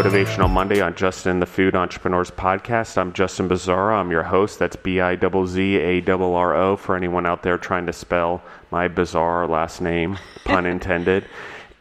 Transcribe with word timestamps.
Motivational 0.00 0.48
Monday 0.48 0.80
on 0.80 0.94
Justin 0.94 1.40
the 1.40 1.46
Food 1.46 1.76
Entrepreneurs 1.76 2.30
Podcast. 2.30 2.96
I'm 2.96 3.12
Justin 3.12 3.50
Bizarro. 3.50 3.92
I'm 3.92 4.10
your 4.10 4.22
host. 4.22 4.58
That's 4.58 4.74
B 4.74 4.98
I 4.98 5.14
Z 5.14 5.28
Z 5.46 5.76
A 5.76 6.10
R 6.10 6.34
R 6.34 6.54
O 6.56 6.76
for 6.78 6.96
anyone 6.96 7.26
out 7.26 7.42
there 7.42 7.58
trying 7.58 7.84
to 7.84 7.92
spell 7.92 8.42
my 8.70 8.88
bizarre 8.88 9.46
last 9.46 9.82
name, 9.82 10.16
pun 10.46 10.64
intended. 10.74 11.26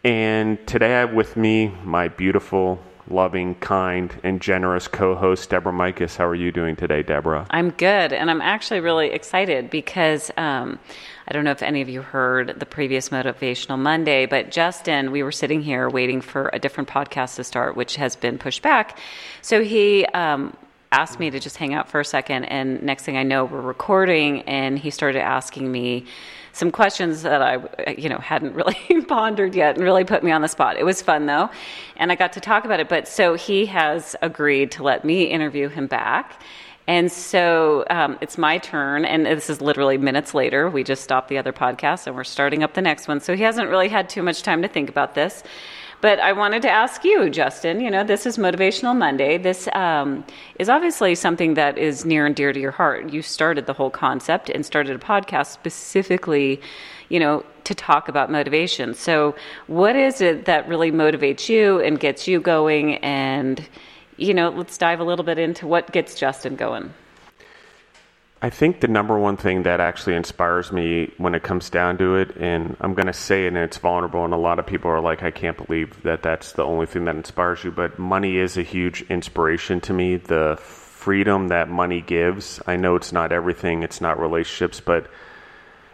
And 0.03 0.59
today 0.67 0.97
I 0.97 0.99
have 0.99 1.13
with 1.13 1.37
me 1.37 1.73
my 1.85 2.09
beautiful, 2.09 2.83
loving, 3.07 3.55
kind, 3.55 4.13
and 4.21 4.41
generous 4.41 4.89
co 4.89 5.15
host, 5.15 5.49
Deborah 5.49 5.71
Micus. 5.71 6.17
How 6.17 6.25
are 6.25 6.35
you 6.35 6.51
doing 6.51 6.75
today, 6.75 7.03
Deborah? 7.03 7.47
I'm 7.51 7.69
good, 7.69 8.11
and 8.11 8.29
I'm 8.29 8.41
actually 8.41 8.81
really 8.81 9.11
excited 9.11 9.69
because. 9.69 10.29
Um, 10.35 10.77
I 11.29 11.33
don't 11.33 11.43
know 11.43 11.51
if 11.51 11.61
any 11.61 11.81
of 11.81 11.89
you 11.89 12.01
heard 12.01 12.59
the 12.59 12.65
previous 12.65 13.09
Motivational 13.09 13.77
Monday, 13.77 14.25
but 14.25 14.49
Justin, 14.49 15.11
we 15.11 15.21
were 15.21 15.31
sitting 15.31 15.61
here 15.61 15.87
waiting 15.87 16.21
for 16.21 16.49
a 16.53 16.57
different 16.57 16.89
podcast 16.89 17.35
to 17.35 17.43
start, 17.43 17.75
which 17.75 17.97
has 17.97 18.15
been 18.15 18.39
pushed 18.39 18.63
back. 18.63 18.97
So 19.43 19.63
he 19.63 20.05
um, 20.05 20.57
asked 20.91 21.19
me 21.19 21.29
to 21.29 21.39
just 21.39 21.57
hang 21.57 21.75
out 21.75 21.87
for 21.87 21.99
a 21.99 22.05
second, 22.05 22.45
and 22.45 22.81
next 22.81 23.03
thing 23.03 23.15
I 23.15 23.21
know, 23.21 23.45
we're 23.45 23.61
recording, 23.61 24.41
and 24.41 24.79
he 24.79 24.89
started 24.89 25.21
asking 25.21 25.71
me 25.71 26.05
some 26.51 26.71
questions 26.71 27.21
that 27.21 27.43
I, 27.43 27.91
you 27.95 28.09
know, 28.09 28.17
hadn't 28.17 28.53
really 28.55 29.05
pondered 29.07 29.53
yet, 29.53 29.75
and 29.75 29.83
really 29.83 30.05
put 30.05 30.23
me 30.23 30.31
on 30.31 30.41
the 30.41 30.47
spot. 30.47 30.77
It 30.77 30.83
was 30.83 30.99
fun 31.03 31.27
though, 31.27 31.51
and 31.95 32.11
I 32.11 32.15
got 32.15 32.33
to 32.33 32.39
talk 32.39 32.65
about 32.65 32.79
it. 32.79 32.89
But 32.89 33.07
so 33.07 33.35
he 33.35 33.67
has 33.67 34.15
agreed 34.23 34.71
to 34.71 34.83
let 34.83 35.05
me 35.05 35.25
interview 35.25 35.69
him 35.69 35.85
back. 35.85 36.41
And 36.89 37.11
so 37.11 37.85
um, 37.91 38.17
it's 38.19 38.35
my 38.35 38.57
turn, 38.57 39.05
and 39.05 39.27
this 39.27 39.47
is 39.47 39.61
literally 39.61 39.99
minutes 39.99 40.33
later. 40.33 40.71
We 40.71 40.83
just 40.83 41.03
stopped 41.03 41.27
the 41.27 41.37
other 41.37 41.53
podcast 41.53 42.07
and 42.07 42.15
we're 42.15 42.23
starting 42.23 42.63
up 42.63 42.73
the 42.73 42.81
next 42.81 43.07
one. 43.07 43.19
So 43.19 43.35
he 43.35 43.43
hasn't 43.43 43.69
really 43.69 43.89
had 43.89 44.09
too 44.09 44.23
much 44.23 44.41
time 44.41 44.63
to 44.63 44.67
think 44.67 44.89
about 44.89 45.13
this. 45.13 45.43
But 46.01 46.19
I 46.19 46.33
wanted 46.33 46.63
to 46.63 46.69
ask 46.71 47.03
you, 47.03 47.29
Justin, 47.29 47.79
you 47.79 47.91
know, 47.91 48.03
this 48.03 48.25
is 48.25 48.39
Motivational 48.39 48.97
Monday. 48.97 49.37
This 49.37 49.69
um, 49.73 50.25
is 50.57 50.67
obviously 50.67 51.13
something 51.13 51.53
that 51.53 51.77
is 51.77 52.05
near 52.05 52.25
and 52.25 52.35
dear 52.35 52.53
to 52.53 52.59
your 52.59 52.71
heart. 52.71 53.13
You 53.13 53.21
started 53.21 53.67
the 53.67 53.73
whole 53.73 53.91
concept 53.91 54.49
and 54.49 54.65
started 54.65 54.95
a 54.95 54.99
podcast 54.99 55.51
specifically, 55.51 56.59
you 57.09 57.19
know, 57.19 57.45
to 57.65 57.75
talk 57.75 58.09
about 58.09 58.31
motivation. 58.31 58.95
So, 58.95 59.35
what 59.67 59.95
is 59.95 60.21
it 60.21 60.45
that 60.45 60.67
really 60.67 60.91
motivates 60.91 61.49
you 61.49 61.81
and 61.81 61.99
gets 61.99 62.27
you 62.27 62.39
going 62.39 62.95
and 63.03 63.69
you 64.19 64.33
know, 64.33 64.49
let's 64.49 64.77
dive 64.77 64.99
a 64.99 65.03
little 65.03 65.25
bit 65.25 65.39
into 65.39 65.67
what 65.67 65.91
gets 65.91 66.15
Justin 66.15 66.55
going. 66.55 66.93
I 68.41 68.49
think 68.49 68.79
the 68.79 68.87
number 68.87 69.19
one 69.19 69.35
thing 69.35 69.63
that 69.63 69.81
actually 69.81 70.15
inspires 70.15 70.71
me 70.71 71.11
when 71.17 71.35
it 71.35 71.43
comes 71.43 71.69
down 71.69 71.97
to 71.97 72.15
it, 72.15 72.37
and 72.37 72.77
I'm 72.79 72.93
going 72.93 73.07
to 73.07 73.13
say 73.13 73.45
it 73.45 73.49
and 73.49 73.57
it's 73.57 73.77
vulnerable, 73.77 74.23
and 74.23 74.33
a 74.33 74.37
lot 74.37 74.59
of 74.59 74.65
people 74.65 74.89
are 74.91 75.01
like, 75.01 75.23
I 75.23 75.31
can't 75.31 75.57
believe 75.57 76.01
that 76.03 76.23
that's 76.23 76.53
the 76.53 76.63
only 76.63 76.85
thing 76.85 77.03
that 77.05 77.17
inspires 77.17 77.65
you, 77.65 77.71
but 77.71 77.99
money 77.99 78.37
is 78.37 78.57
a 78.57 78.63
huge 78.63 79.01
inspiration 79.09 79.81
to 79.81 79.93
me. 79.93 80.15
The 80.15 80.57
freedom 80.61 81.49
that 81.49 81.67
money 81.67 81.99
gives, 81.99 82.61
I 82.65 82.77
know 82.77 82.95
it's 82.95 83.11
not 83.11 83.33
everything, 83.33 83.83
it's 83.83 83.99
not 83.99 84.19
relationships, 84.21 84.79
but 84.79 85.09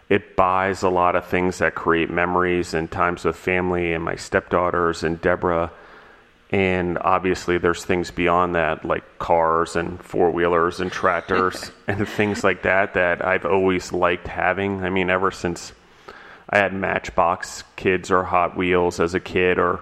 it 0.08 0.36
buys 0.36 0.84
a 0.84 0.90
lot 0.90 1.16
of 1.16 1.26
things 1.26 1.58
that 1.58 1.74
create 1.74 2.12
memories 2.12 2.76
and 2.76 2.92
times 2.92 3.26
with 3.26 3.36
family 3.36 3.94
and 3.94 4.04
my 4.04 4.18
stepdaughters 4.18 5.04
and 5.04 5.20
Deborah 5.20 5.72
and 6.52 6.98
obviously 7.00 7.58
there's 7.58 7.84
things 7.84 8.12
beyond 8.12 8.56
that 8.56 8.86
like 8.86 9.20
cars 9.20 9.76
and 9.76 10.02
four-wheelers 10.04 10.80
and 10.80 10.92
tractors 10.92 11.72
and 11.88 12.08
things 12.08 12.44
like 12.44 12.64
that 12.64 12.94
that 12.94 13.26
I've 13.26 13.46
always 13.46 13.92
liked 13.92 14.28
having. 14.28 14.84
I 14.84 14.90
mean 14.90 15.10
ever 15.10 15.32
since 15.32 15.74
I 16.50 16.60
had 16.60 16.74
Matchbox 16.74 17.64
kids 17.76 18.12
or 18.12 18.24
Hot 18.24 18.56
Wheels 18.56 19.00
as 19.00 19.14
a 19.14 19.20
kid 19.20 19.58
or 19.58 19.82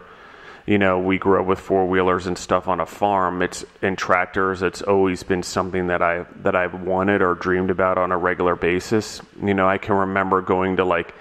you 0.66 0.78
know, 0.78 1.00
we 1.00 1.18
grew 1.18 1.42
up 1.42 1.46
with 1.46 1.60
four 1.60 1.86
wheelers 1.86 2.26
and 2.26 2.38
stuff 2.38 2.70
on 2.70 2.80
a 2.80 2.86
farm. 2.86 3.42
It's 3.42 3.66
in 3.82 3.98
tractors. 3.98 4.62
It's 4.62 4.82
always 4.82 5.22
been 5.22 5.44
something 5.44 5.88
that 5.88 6.02
I 6.02 6.26
that 6.38 6.56
I've 6.56 6.84
wanted 6.84 7.22
or 7.22 7.36
dreamed 7.36 7.70
about 7.70 7.98
on 7.98 8.12
a 8.14 8.18
regular 8.18 8.56
basis. 8.56 9.22
You 9.42 9.54
know, 9.54 9.68
I 9.68 9.78
can 9.78 9.96
remember 9.96 10.42
going 10.42 10.78
to 10.78 10.86
like 10.86 11.14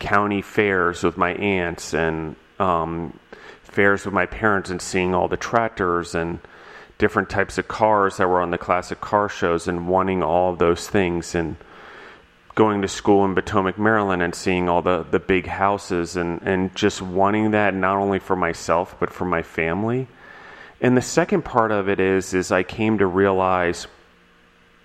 county 0.00 0.42
fairs 0.42 1.02
with 1.02 1.16
my 1.16 1.32
aunts 1.34 1.94
and 1.94 2.36
um, 2.58 3.18
fairs 3.70 4.04
with 4.04 4.14
my 4.14 4.26
parents 4.26 4.70
and 4.70 4.82
seeing 4.82 5.14
all 5.14 5.28
the 5.28 5.36
tractors 5.36 6.14
and 6.14 6.40
different 6.98 7.30
types 7.30 7.56
of 7.56 7.66
cars 7.66 8.18
that 8.18 8.28
were 8.28 8.40
on 8.40 8.50
the 8.50 8.58
classic 8.58 9.00
car 9.00 9.28
shows 9.28 9.66
and 9.66 9.88
wanting 9.88 10.22
all 10.22 10.52
of 10.52 10.58
those 10.58 10.88
things 10.88 11.34
and 11.34 11.56
going 12.54 12.82
to 12.82 12.88
school 12.88 13.24
in 13.24 13.34
Potomac, 13.34 13.78
Maryland 13.78 14.22
and 14.22 14.34
seeing 14.34 14.68
all 14.68 14.82
the, 14.82 15.06
the 15.10 15.18
big 15.18 15.46
houses 15.46 16.16
and, 16.16 16.42
and 16.42 16.74
just 16.74 17.00
wanting 17.00 17.52
that 17.52 17.74
not 17.74 17.96
only 17.96 18.18
for 18.18 18.36
myself 18.36 18.96
but 19.00 19.12
for 19.12 19.24
my 19.24 19.42
family. 19.42 20.08
And 20.80 20.96
the 20.96 21.02
second 21.02 21.44
part 21.44 21.72
of 21.72 21.88
it 21.88 22.00
is 22.00 22.34
is 22.34 22.52
I 22.52 22.62
came 22.62 22.98
to 22.98 23.06
realize 23.06 23.86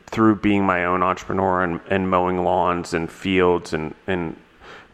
through 0.08 0.36
being 0.36 0.64
my 0.66 0.86
own 0.86 1.04
entrepreneur 1.04 1.64
and, 1.64 1.82
and 1.90 2.10
mowing 2.10 2.44
lawns 2.44 2.94
and 2.94 3.12
fields 3.12 3.74
and, 3.74 3.94
and 4.08 4.38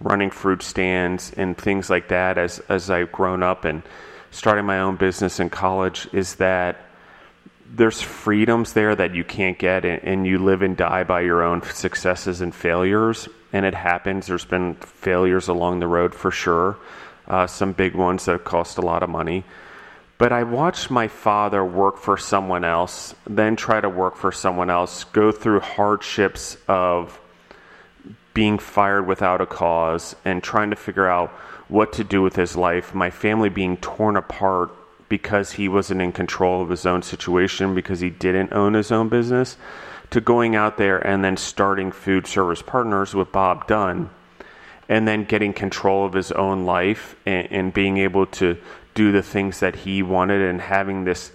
running 0.02 0.32
fruit 0.32 0.64
stands 0.64 1.32
and 1.38 1.58
things 1.58 1.90
like 1.90 2.10
that 2.10 2.38
as 2.38 2.60
as 2.70 2.90
I've 2.90 3.12
grown 3.12 3.44
up 3.44 3.66
and 3.66 3.84
starting 4.32 4.66
my 4.66 4.80
own 4.80 4.96
business 4.96 5.40
in 5.40 5.50
college 5.50 6.08
is 6.14 6.36
that 6.36 6.78
there's 7.74 8.02
freedoms 8.02 8.74
there 8.74 8.96
that 8.96 9.16
you 9.16 9.24
can't 9.24 9.58
get 9.58 9.86
and, 9.86 10.28
you 10.28 10.40
live 10.40 10.62
and 10.62 10.76
die 10.76 11.04
by 11.04 11.22
your 11.22 11.42
own 11.42 11.62
successes 11.64 12.42
and 12.42 12.54
failures. 12.54 13.30
And 13.54 13.66
it 13.66 13.74
happens. 13.74 14.28
There's 14.28 14.46
been 14.46 14.76
failures 14.76 15.48
along 15.48 15.80
the 15.80 15.88
road 15.88 16.14
for 16.14 16.32
sure. 16.32 16.78
Uh, 17.28 17.48
some 17.48 17.72
big 17.72 17.96
ones 17.96 18.26
that 18.26 18.44
cost 18.44 18.78
a 18.78 18.82
lot 18.82 19.04
of 19.04 19.10
money. 19.10 19.46
But 20.18 20.32
I 20.32 20.44
watched 20.44 20.92
my 20.92 21.08
father 21.08 21.64
work 21.64 21.98
for 21.98 22.18
someone 22.18 22.64
else, 22.64 23.16
then 23.26 23.56
try 23.56 23.82
to 23.82 23.90
work 23.90 24.18
for 24.18 24.32
someone 24.32 24.70
else, 24.70 25.06
go 25.06 25.32
through 25.32 25.62
hardships 25.62 26.58
of 26.68 27.20
being 28.34 28.58
fired 28.58 29.08
without 29.08 29.42
a 29.42 29.46
cause 29.46 30.16
and 30.24 30.42
trying 30.42 30.69
to 30.69 30.75
figure 30.75 31.08
out 31.08 31.30
what 31.68 31.94
to 31.94 32.03
do 32.03 32.22
with 32.22 32.36
his 32.36 32.56
life, 32.56 32.94
my 32.94 33.09
family 33.09 33.50
being 33.50 33.78
torn 33.78 34.18
apart 34.18 34.72
because 35.09 35.53
he 35.53 35.68
wasn't 35.68 36.02
in 36.02 36.12
control 36.12 36.62
of 36.62 36.70
his 36.70 36.86
own 36.86 37.02
situation 37.02 37.75
because 37.75 38.00
he 38.00 38.09
didn't 38.09 38.53
own 38.53 38.74
his 38.74 38.91
own 38.91 39.09
business, 39.09 39.58
to 40.09 40.22
going 40.22 40.56
out 40.56 40.78
there 40.78 41.00
and 41.06 41.24
then 41.24 41.36
starting 41.36 41.91
Food 41.91 42.28
Service 42.28 42.62
Partners 42.62 43.14
with 43.14 43.31
Bob 43.31 43.68
Dunn 43.68 44.09
and 44.90 45.08
then 45.08 45.24
getting 45.24 45.53
control 45.53 46.06
of 46.06 46.14
his 46.14 46.31
own 46.34 46.66
life 46.66 47.16
and, 47.25 47.47
and 47.52 47.74
being 47.74 47.97
able 47.97 48.25
to 48.25 48.58
do 48.94 49.12
the 49.12 49.22
things 49.22 49.62
that 49.62 49.75
he 49.75 50.03
wanted 50.03 50.41
and 50.41 50.59
having 50.59 51.06
this 51.06 51.31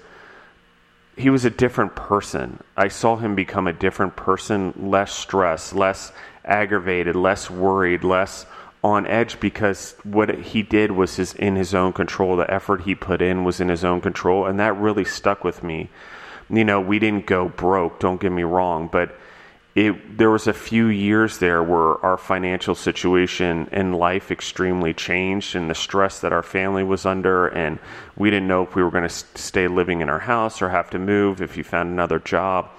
he 1.17 1.31
was 1.31 1.45
a 1.45 1.51
different 1.51 1.97
person. 1.97 2.61
I 2.77 2.89
saw 2.89 3.17
him 3.17 3.35
become 3.35 3.67
a 3.67 3.73
different 3.73 4.17
person, 4.17 4.75
less 4.77 5.13
stress, 5.13 5.73
less 5.73 6.13
aggravated, 6.45 7.17
less 7.17 7.51
worried, 7.51 8.05
less 8.05 8.45
on 8.85 9.07
edge 9.07 9.41
because 9.41 9.97
what 10.05 10.33
he 10.33 10.63
did 10.63 10.93
was 10.93 11.17
his 11.17 11.33
in 11.35 11.57
his 11.57 11.75
own 11.75 11.93
control. 11.93 12.37
The 12.37 12.51
effort 12.53 12.83
he 12.83 12.95
put 12.95 13.23
in 13.23 13.45
was 13.45 13.61
in 13.61 13.69
his 13.69 13.83
own 13.83 14.01
control, 14.03 14.47
and 14.47 14.61
that 14.61 14.77
really 14.77 15.05
stuck 15.05 15.43
with 15.43 15.63
me. 15.63 15.89
You 16.51 16.65
know, 16.65 16.81
we 16.81 16.99
didn't 16.99 17.27
go 17.27 17.49
broke. 17.49 17.99
Don't 17.99 18.21
get 18.21 18.31
me 18.31 18.45
wrong, 18.45 18.89
but 18.93 19.19
it 19.77 20.17
there 20.17 20.31
was 20.31 20.47
a 20.47 20.55
few 20.55 20.87
years 20.87 21.39
there 21.39 21.63
where 21.63 22.03
our 22.05 22.17
financial 22.17 22.75
situation 22.75 23.69
in 23.71 23.93
life 23.93 24.31
extremely 24.31 24.95
changed, 24.95 25.55
and 25.55 25.71
the 25.71 25.75
stress 25.75 26.21
that 26.21 26.33
our 26.33 26.43
family 26.43 26.83
was 26.83 27.05
under, 27.05 27.47
and 27.49 27.79
we 28.17 28.31
didn't 28.31 28.49
know 28.49 28.63
if 28.63 28.75
we 28.75 28.83
were 28.83 28.91
going 28.91 29.07
to 29.07 29.15
stay 29.39 29.69
living 29.69 30.01
in 30.01 30.09
our 30.09 30.19
house 30.19 30.63
or 30.63 30.71
have 30.71 30.91
to 30.91 30.99
move 30.99 31.43
if 31.43 31.55
he 31.55 31.63
found 31.63 31.91
another 31.91 32.19
job. 32.19 32.71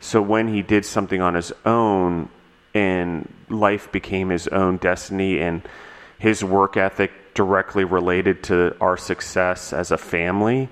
So 0.00 0.22
when 0.22 0.48
he 0.48 0.62
did 0.62 0.84
something 0.86 1.20
on 1.20 1.34
his 1.34 1.52
own, 1.66 2.30
and 2.76 3.32
life 3.48 3.90
became 3.90 4.28
his 4.28 4.48
own 4.48 4.76
destiny 4.76 5.40
and 5.40 5.62
his 6.18 6.44
work 6.44 6.76
ethic 6.76 7.10
directly 7.34 7.84
related 7.84 8.42
to 8.42 8.76
our 8.80 8.96
success 8.98 9.72
as 9.72 9.90
a 9.90 9.98
family 9.98 10.68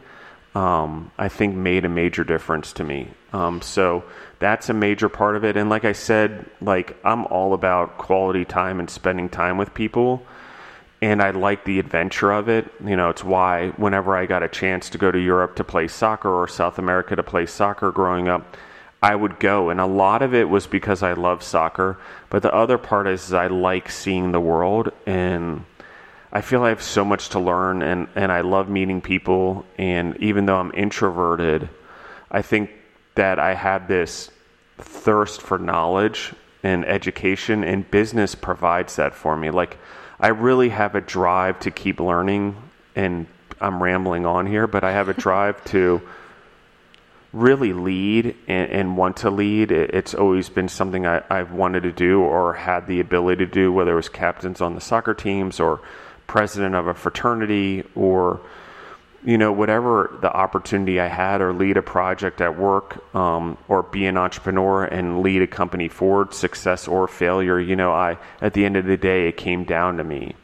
um, 0.55 1.11
i 1.17 1.29
think 1.29 1.55
made 1.55 1.85
a 1.85 1.89
major 1.89 2.23
difference 2.23 2.75
to 2.75 2.85
me 2.85 3.09
um, 3.35 3.61
so 3.61 4.05
that's 4.39 4.69
a 4.69 4.75
major 4.75 5.09
part 5.09 5.37
of 5.37 5.45
it 5.45 5.57
and 5.57 5.69
like 5.69 5.85
i 5.85 5.93
said 5.93 6.49
like 6.61 6.97
i'm 7.05 7.27
all 7.27 7.53
about 7.53 7.99
quality 7.99 8.45
time 8.45 8.79
and 8.79 8.89
spending 8.89 9.29
time 9.29 9.59
with 9.59 9.75
people 9.75 10.25
and 11.03 11.21
i 11.21 11.31
like 11.31 11.65
the 11.65 11.79
adventure 11.79 12.33
of 12.33 12.49
it 12.49 12.71
you 12.85 12.97
know 12.97 13.11
it's 13.11 13.25
why 13.25 13.69
whenever 13.71 14.17
i 14.17 14.25
got 14.25 14.43
a 14.43 14.49
chance 14.49 14.89
to 14.89 14.99
go 14.99 15.11
to 15.11 15.19
europe 15.19 15.57
to 15.57 15.65
play 15.65 15.89
soccer 15.89 16.31
or 16.31 16.47
south 16.47 16.79
america 16.79 17.17
to 17.17 17.23
play 17.23 17.45
soccer 17.45 17.91
growing 17.91 18.29
up 18.29 18.57
I 19.05 19.15
would 19.15 19.39
go. 19.39 19.69
And 19.69 19.81
a 19.81 19.87
lot 19.87 20.23
of 20.23 20.33
it 20.33 20.49
was 20.49 20.67
because 20.67 21.03
I 21.03 21.13
love 21.13 21.43
soccer. 21.43 21.99
But 22.31 22.41
the 22.41 22.55
other 22.55 22.79
part 22.79 23.07
is, 23.07 23.25
is 23.25 23.35
I 23.35 23.49
like 23.49 23.91
seeing 23.91 24.33
the 24.33 24.41
world 24.41 24.93
and 25.05 25.67
I 26.33 26.41
feel 26.41 26.63
I 26.63 26.71
have 26.71 26.83
so 26.83 27.05
much 27.05 27.29
to 27.31 27.39
learn 27.39 27.83
and, 27.83 28.09
and 28.15 28.33
I 28.33 28.41
love 28.41 28.71
meeting 28.71 29.03
people. 29.03 29.67
And 29.77 30.17
even 30.23 30.47
though 30.47 30.57
I'm 30.57 30.73
introverted, 30.73 31.69
I 32.31 32.41
think 32.41 32.71
that 33.15 33.39
I 33.39 33.55
have 33.55 33.89
this 33.89 34.31
thirst 34.79 35.41
for 35.41 35.59
knowledge 35.59 36.33
and 36.63 36.85
education, 36.85 37.63
and 37.63 37.89
business 37.91 38.35
provides 38.35 38.97
that 38.97 39.15
for 39.15 39.37
me. 39.37 39.51
Like, 39.51 39.79
I 40.19 40.29
really 40.29 40.71
have 40.71 40.95
a 40.95 41.01
drive 41.01 41.61
to 41.61 41.71
keep 41.71 42.01
learning 42.01 42.57
and 42.97 43.27
I'm 43.61 43.83
rambling 43.83 44.27
on 44.27 44.47
here, 44.47 44.67
but 44.67 44.85
I 44.85 44.93
have 44.93 45.09
a 45.09 45.15
drive 45.15 45.63
to 45.67 46.03
really 47.33 47.73
lead 47.73 48.37
and, 48.47 48.71
and 48.71 48.97
want 48.97 49.19
to 49.19 49.31
lead. 49.31 49.73
It, 49.73 49.91
it's 49.91 50.15
always 50.15 50.49
been 50.49 50.69
something 50.69 51.07
I, 51.07 51.23
I've 51.29 51.53
wanted 51.53 51.83
to 51.83 51.93
do 51.93 52.21
or 52.23 52.55
had 52.55 52.87
the 52.87 53.01
ability 53.01 53.45
to 53.45 53.51
do, 53.51 53.73
whether 53.73 53.93
it 53.93 53.97
was 53.97 54.09
captains 54.09 54.61
on 54.61 54.75
the 54.75 54.81
soccer 54.81 55.15
teams 55.15 55.61
or 55.61 55.81
president 56.27 56.75
of 56.75 56.87
a 56.87 56.95
fraternity 56.95 57.85
or 57.95 58.41
you 59.25 59.39
know 59.39 59.53
whatever 59.53 60.17
the 60.21 60.33
opportunity 60.33 61.01
I 61.01 61.07
had 61.07 61.41
or 61.41 61.53
lead 61.53 61.77
a 61.77 61.83
project 61.83 62.41
at 62.41 62.59
work 62.59 63.15
um, 63.15 63.57
or 63.69 63.83
be 63.83 64.07
an 64.07 64.19
entrepreneur 64.19 64.85
and 64.85 65.23
lead 65.23 65.43
a 65.43 65.47
company 65.47 65.89
forward, 65.89 66.35
success 66.35 66.87
or 66.87 67.09
failure. 67.09 67.59
You 67.59 67.75
know, 67.75 67.93
I 67.93 68.19
at 68.43 68.53
the 68.53 68.65
end 68.65 68.77
of 68.77 68.85
the 68.85 68.97
day 68.97 69.29
it 69.29 69.37
came 69.37 69.65
down 69.65 69.97
to 69.97 70.05
me. 70.05 70.35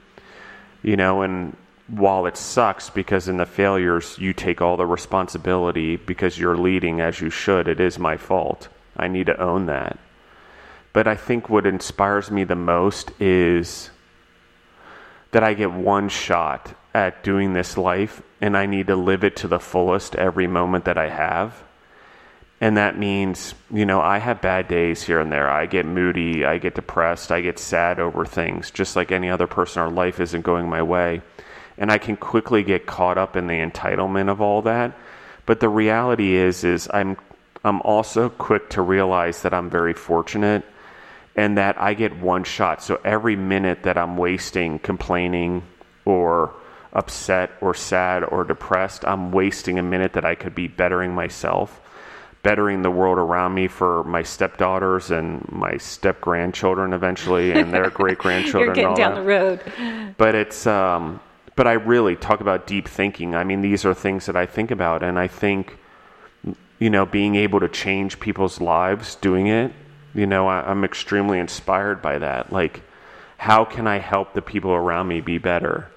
You 0.83 0.97
know, 0.97 1.21
and 1.21 1.57
while 1.89 2.25
it 2.25 2.37
sucks 2.37 2.89
because 2.89 3.29
in 3.29 3.37
the 3.37 3.45
failures 3.45 4.17
you 4.19 4.33
take 4.33 4.63
all 4.63 4.77
the 4.79 4.87
responsibility 4.87 5.97
because 5.97 6.39
you're 6.39 6.57
leading 6.57 7.01
as 7.01 7.21
you 7.21 7.29
should, 7.29 7.69
it 7.69 7.81
is 7.81 7.99
my 7.99 8.17
fault. 8.17 8.69
I 8.97 9.09
need 9.09 9.27
to 9.27 9.41
own 9.41 9.67
that. 9.67 9.99
But 10.93 11.07
I 11.07 11.17
think 11.17 11.49
what 11.49 11.67
inspires 11.67 12.31
me 12.31 12.45
the 12.45 12.57
most 12.57 13.13
is 13.21 13.91
that 15.33 15.45
I 15.45 15.55
get 15.55 15.73
one 15.73 16.09
shot 16.09 16.75
at 16.95 17.23
doing 17.23 17.53
this 17.53 17.77
life 17.77 18.23
and 18.41 18.57
I 18.57 18.67
need 18.67 18.89
to 18.89 18.97
live 18.97 19.23
it 19.25 19.37
to 19.37 19.49
the 19.49 19.61
fullest 19.61 20.17
every 20.17 20.47
moment 20.47 20.85
that 20.87 20.99
I 20.99 21.09
have. 21.09 21.63
And 22.61 22.77
that 22.77 22.99
means, 22.99 23.55
you 23.71 23.87
know, 23.87 24.01
I 24.01 24.19
have 24.19 24.43
bad 24.43 24.69
days 24.69 25.03
here 25.03 25.21
and 25.21 25.33
there. 25.33 25.49
I 25.49 25.67
get 25.67 25.87
moody, 25.87 26.45
I 26.45 26.59
get 26.59 26.75
depressed, 26.75 27.33
I 27.33 27.41
get 27.41 27.59
sad 27.59 27.99
over 27.99 28.27
things, 28.27 28.71
just 28.71 28.97
like 28.97 29.13
any 29.13 29.31
other 29.31 29.47
person. 29.47 29.83
Our 29.83 29.91
life 29.91 30.21
isn't 30.21 30.43
going 30.43 30.69
my 30.69 30.83
way 30.83 31.23
and 31.81 31.91
I 31.91 31.99
can 31.99 32.17
quickly 32.17 32.63
get 32.63 32.87
caught 32.87 33.19
up 33.19 33.37
in 33.37 33.47
the 33.47 33.55
entitlement 33.55 34.29
of 34.29 34.41
all 34.41 34.63
that. 34.63 34.97
But 35.47 35.59
the 35.61 35.69
reality 35.69 36.35
is 36.35 36.63
is 36.63 36.89
I'm 36.93 37.17
I'm 37.65 37.81
also 37.83 38.29
quick 38.29 38.71
to 38.71 38.83
realize 38.83 39.43
that 39.43 39.53
I'm 39.53 39.69
very 39.69 39.95
fortunate 39.95 40.65
and 41.41 41.57
that 41.57 41.81
I 41.81 41.95
get 41.95 42.15
one 42.21 42.45
shot. 42.45 42.83
So 42.83 43.01
every 43.03 43.35
minute 43.35 43.85
that 43.85 43.97
I'm 43.97 44.19
wasting 44.19 44.79
complaining 44.79 45.63
or 46.05 46.53
upset 46.93 47.51
or 47.63 47.73
sad 47.73 48.25
or 48.25 48.45
depressed, 48.45 49.07
I'm 49.07 49.33
wasting 49.33 49.79
a 49.79 49.83
minute 49.83 50.13
that 50.13 50.25
I 50.27 50.35
could 50.35 50.55
be 50.55 50.69
bettering 50.69 51.15
myself, 51.15 51.81
bettering 52.43 52.83
the 52.83 52.91
world 52.91 53.17
around 53.17 53.55
me 53.55 53.69
for 53.69 54.05
my 54.05 54.23
stepdaughters 54.23 55.11
and 55.11 55.51
my 55.51 55.79
step 55.79 56.21
grandchildren 56.21 56.93
eventually 56.93 57.53
and 57.53 57.73
their 57.73 57.89
great 58.01 58.19
grandchildren. 58.19 58.67
You're 58.67 58.75
getting 58.75 58.95
down 58.95 59.15
that. 59.15 59.21
the 59.23 59.27
road. 59.27 60.15
But 60.19 60.35
it's 60.35 60.67
um 60.67 61.21
but 61.57 61.67
I 61.67 61.73
really 61.73 62.17
talk 62.17 62.41
about 62.43 62.67
deep 62.67 62.87
thinking. 62.87 63.35
I 63.35 63.45
mean, 63.45 63.63
these 63.63 63.87
are 63.87 63.95
things 63.95 64.27
that 64.27 64.37
I 64.37 64.45
think 64.47 64.71
about, 64.71 65.03
and 65.03 65.19
I 65.19 65.27
think, 65.27 65.79
you 66.79 66.91
know, 66.91 67.05
being 67.07 67.35
able 67.35 67.61
to 67.61 67.69
change 67.69 68.21
people's 68.21 68.61
lives 68.61 69.17
doing 69.17 69.47
it, 69.47 69.73
you 70.15 70.27
know, 70.27 70.49
I, 70.49 70.71
am 70.71 70.85
extremely 70.85 71.39
inspired 71.39 72.03
by 72.03 72.19
that. 72.19 72.53
Like, 72.53 72.83
how 73.39 73.65
can 73.65 73.87
I 73.87 73.99
help 73.99 74.35
the 74.35 74.43
people 74.43 74.73
around 74.73 75.09
me 75.09 75.21
be 75.21 75.39
better? 75.39 75.91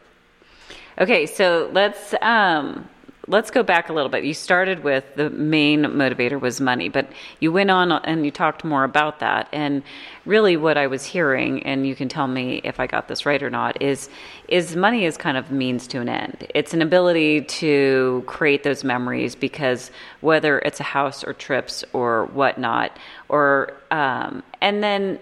Okay, 0.99 1.25
so 1.25 1.69
let's 1.73 2.13
um, 2.21 2.87
let's 3.27 3.51
go 3.51 3.63
back 3.63 3.89
a 3.89 3.93
little 3.93 4.09
bit. 4.09 4.25
You 4.25 4.33
started 4.33 4.83
with 4.83 5.05
the 5.15 5.29
main 5.29 5.83
motivator 5.83 6.39
was 6.39 6.59
money, 6.59 6.89
but 6.89 7.09
you 7.39 7.51
went 7.51 7.71
on 7.71 7.91
and 7.91 8.25
you 8.25 8.31
talked 8.31 8.63
more 8.63 8.83
about 8.83 9.19
that. 9.19 9.47
And 9.53 9.83
really, 10.25 10.57
what 10.57 10.77
I 10.77 10.87
was 10.87 11.05
hearing, 11.05 11.63
and 11.63 11.87
you 11.87 11.95
can 11.95 12.09
tell 12.09 12.27
me 12.27 12.59
if 12.63 12.79
I 12.79 12.87
got 12.87 13.07
this 13.07 13.25
right 13.25 13.41
or 13.41 13.49
not, 13.49 13.81
is 13.81 14.09
is 14.47 14.75
money 14.75 15.05
is 15.05 15.15
kind 15.15 15.37
of 15.37 15.51
means 15.51 15.87
to 15.87 16.01
an 16.01 16.09
end. 16.09 16.47
It's 16.53 16.73
an 16.73 16.81
ability 16.81 17.41
to 17.41 18.23
create 18.27 18.63
those 18.63 18.83
memories 18.83 19.35
because 19.35 19.89
whether 20.21 20.59
it's 20.59 20.79
a 20.79 20.83
house 20.83 21.23
or 21.23 21.33
trips 21.33 21.83
or 21.93 22.25
whatnot, 22.33 22.97
or 23.29 23.73
um, 23.91 24.43
and 24.61 24.83
then 24.83 25.19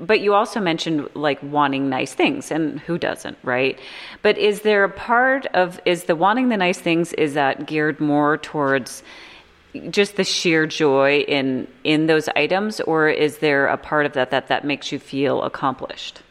but 0.00 0.20
you 0.20 0.34
also 0.34 0.60
mentioned 0.60 1.08
like 1.14 1.38
wanting 1.42 1.88
nice 1.88 2.14
things 2.14 2.50
and 2.50 2.80
who 2.80 2.98
doesn't 2.98 3.38
right? 3.42 3.78
But 4.22 4.38
is 4.38 4.62
there 4.62 4.84
a 4.84 4.88
part 4.88 5.46
of 5.54 5.80
is 5.84 6.04
the 6.04 6.16
wanting 6.16 6.48
the 6.48 6.56
nice 6.56 6.78
things 6.78 7.12
is 7.14 7.34
that 7.34 7.66
geared 7.66 8.00
more 8.00 8.38
towards 8.38 9.02
just 9.90 10.16
the 10.16 10.24
sheer 10.24 10.66
joy 10.66 11.20
in 11.20 11.66
in 11.84 12.06
those 12.06 12.28
items 12.34 12.80
or 12.80 13.08
is 13.08 13.38
there 13.38 13.66
a 13.66 13.76
part 13.76 14.06
of 14.06 14.12
that 14.14 14.30
that 14.30 14.48
that 14.48 14.64
makes 14.64 14.90
you 14.90 14.98
feel 14.98 15.42
accomplished? 15.42 16.22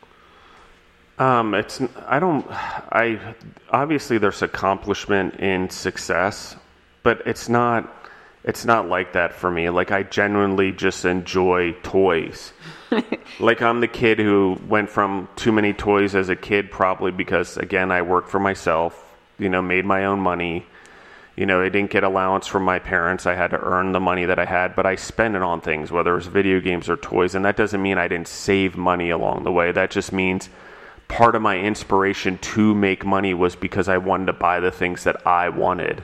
Um, 1.20 1.54
it's 1.54 1.82
I 2.08 2.20
don't 2.20 2.46
I 2.50 3.36
obviously 3.72 4.18
there's 4.18 4.42
accomplishment 4.42 5.36
in 5.36 5.70
success, 5.70 6.56
but 7.04 7.22
it's 7.26 7.50
not 7.50 7.99
it's 8.44 8.66
not 8.66 8.88
like 8.88 9.14
that 9.14 9.34
for 9.34 9.52
me. 9.52 9.70
Like 9.70 9.92
I 9.92 10.04
genuinely 10.04 10.72
just 10.72 11.06
enjoy 11.06 11.74
toys. 11.84 12.54
like 13.40 13.62
I'm 13.62 13.82
the 13.82 13.88
kid 13.88 14.20
who 14.20 14.60
went 14.68 14.90
from 14.90 15.28
too 15.36 15.52
many 15.52 15.74
toys 15.74 16.16
as 16.16 16.30
a 16.30 16.36
kid, 16.36 16.72
probably 16.72 17.12
because 17.12 17.58
again 17.58 17.92
I 17.92 18.02
worked 18.02 18.30
for 18.30 18.40
myself. 18.40 19.06
You 19.38 19.50
know, 19.50 19.62
made 19.62 19.86
my 19.86 20.06
own 20.06 20.20
money. 20.20 20.66
You 21.36 21.46
know, 21.46 21.62
I 21.62 21.70
didn't 21.70 21.92
get 21.92 22.04
allowance 22.04 22.48
from 22.48 22.64
my 22.64 22.80
parents. 22.80 23.26
I 23.26 23.36
had 23.36 23.52
to 23.52 23.60
earn 23.60 23.94
the 23.94 24.02
money 24.02 24.26
that 24.26 24.40
I 24.40 24.44
had, 24.44 24.76
but 24.76 24.86
I 24.86 24.96
spent 24.96 25.38
it 25.38 25.42
on 25.42 25.62
things, 25.62 25.90
whether 25.90 26.12
it 26.12 26.16
was 26.16 26.28
video 26.28 26.60
games 26.60 26.90
or 26.90 26.98
toys. 26.98 27.34
And 27.34 27.46
that 27.46 27.56
doesn't 27.56 27.82
mean 27.82 27.98
I 27.98 28.10
didn't 28.10 28.28
save 28.28 28.76
money 28.76 29.10
along 29.10 29.46
the 29.46 29.52
way. 29.52 29.72
That 29.72 29.92
just 29.92 30.12
means 30.12 30.50
part 31.08 31.36
of 31.36 31.42
my 31.42 31.58
inspiration 31.58 32.38
to 32.40 32.76
make 32.76 33.06
money 33.06 33.34
was 33.34 33.56
because 33.56 33.88
I 33.88 34.00
wanted 34.00 34.26
to 34.26 34.34
buy 34.34 34.60
the 34.60 34.72
things 34.72 35.06
that 35.06 35.26
I 35.26 35.48
wanted 35.48 36.04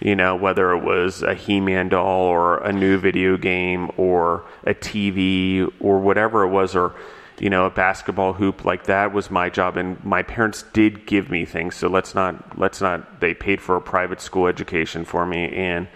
you 0.00 0.16
know, 0.16 0.36
whether 0.36 0.72
it 0.72 0.82
was 0.82 1.22
a 1.22 1.34
He 1.34 1.60
Man 1.60 1.88
doll 1.88 2.22
or 2.22 2.58
a 2.58 2.72
new 2.72 2.98
video 2.98 3.36
game 3.36 3.90
or 3.96 4.44
a 4.64 4.74
TV 4.74 5.72
or 5.80 6.00
whatever 6.00 6.42
it 6.42 6.48
was, 6.48 6.74
or, 6.74 6.94
you 7.38 7.50
know, 7.50 7.66
a 7.66 7.70
basketball 7.70 8.32
hoop, 8.32 8.64
like 8.64 8.84
that 8.84 9.12
was 9.12 9.30
my 9.30 9.48
job. 9.48 9.76
And 9.76 10.02
my 10.04 10.22
parents 10.22 10.64
did 10.72 11.06
give 11.06 11.30
me 11.30 11.44
things. 11.44 11.76
So 11.76 11.88
let's 11.88 12.14
not, 12.14 12.58
let's 12.58 12.80
not, 12.80 13.20
they 13.20 13.34
paid 13.34 13.60
for 13.60 13.76
a 13.76 13.80
private 13.80 14.20
school 14.20 14.46
education 14.46 15.04
for 15.04 15.24
me 15.26 15.48
and 15.54 15.88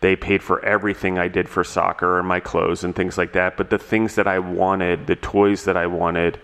they 0.00 0.16
paid 0.16 0.42
for 0.42 0.64
everything 0.64 1.18
I 1.18 1.28
did 1.28 1.48
for 1.48 1.62
soccer 1.62 2.18
and 2.18 2.26
my 2.26 2.40
clothes 2.40 2.84
and 2.84 2.96
things 2.96 3.18
like 3.18 3.34
that. 3.34 3.56
But 3.56 3.70
the 3.70 3.78
things 3.78 4.14
that 4.14 4.26
I 4.26 4.38
wanted, 4.38 5.06
the 5.06 5.16
toys 5.16 5.64
that 5.64 5.76
I 5.76 5.86
wanted, 5.86 6.40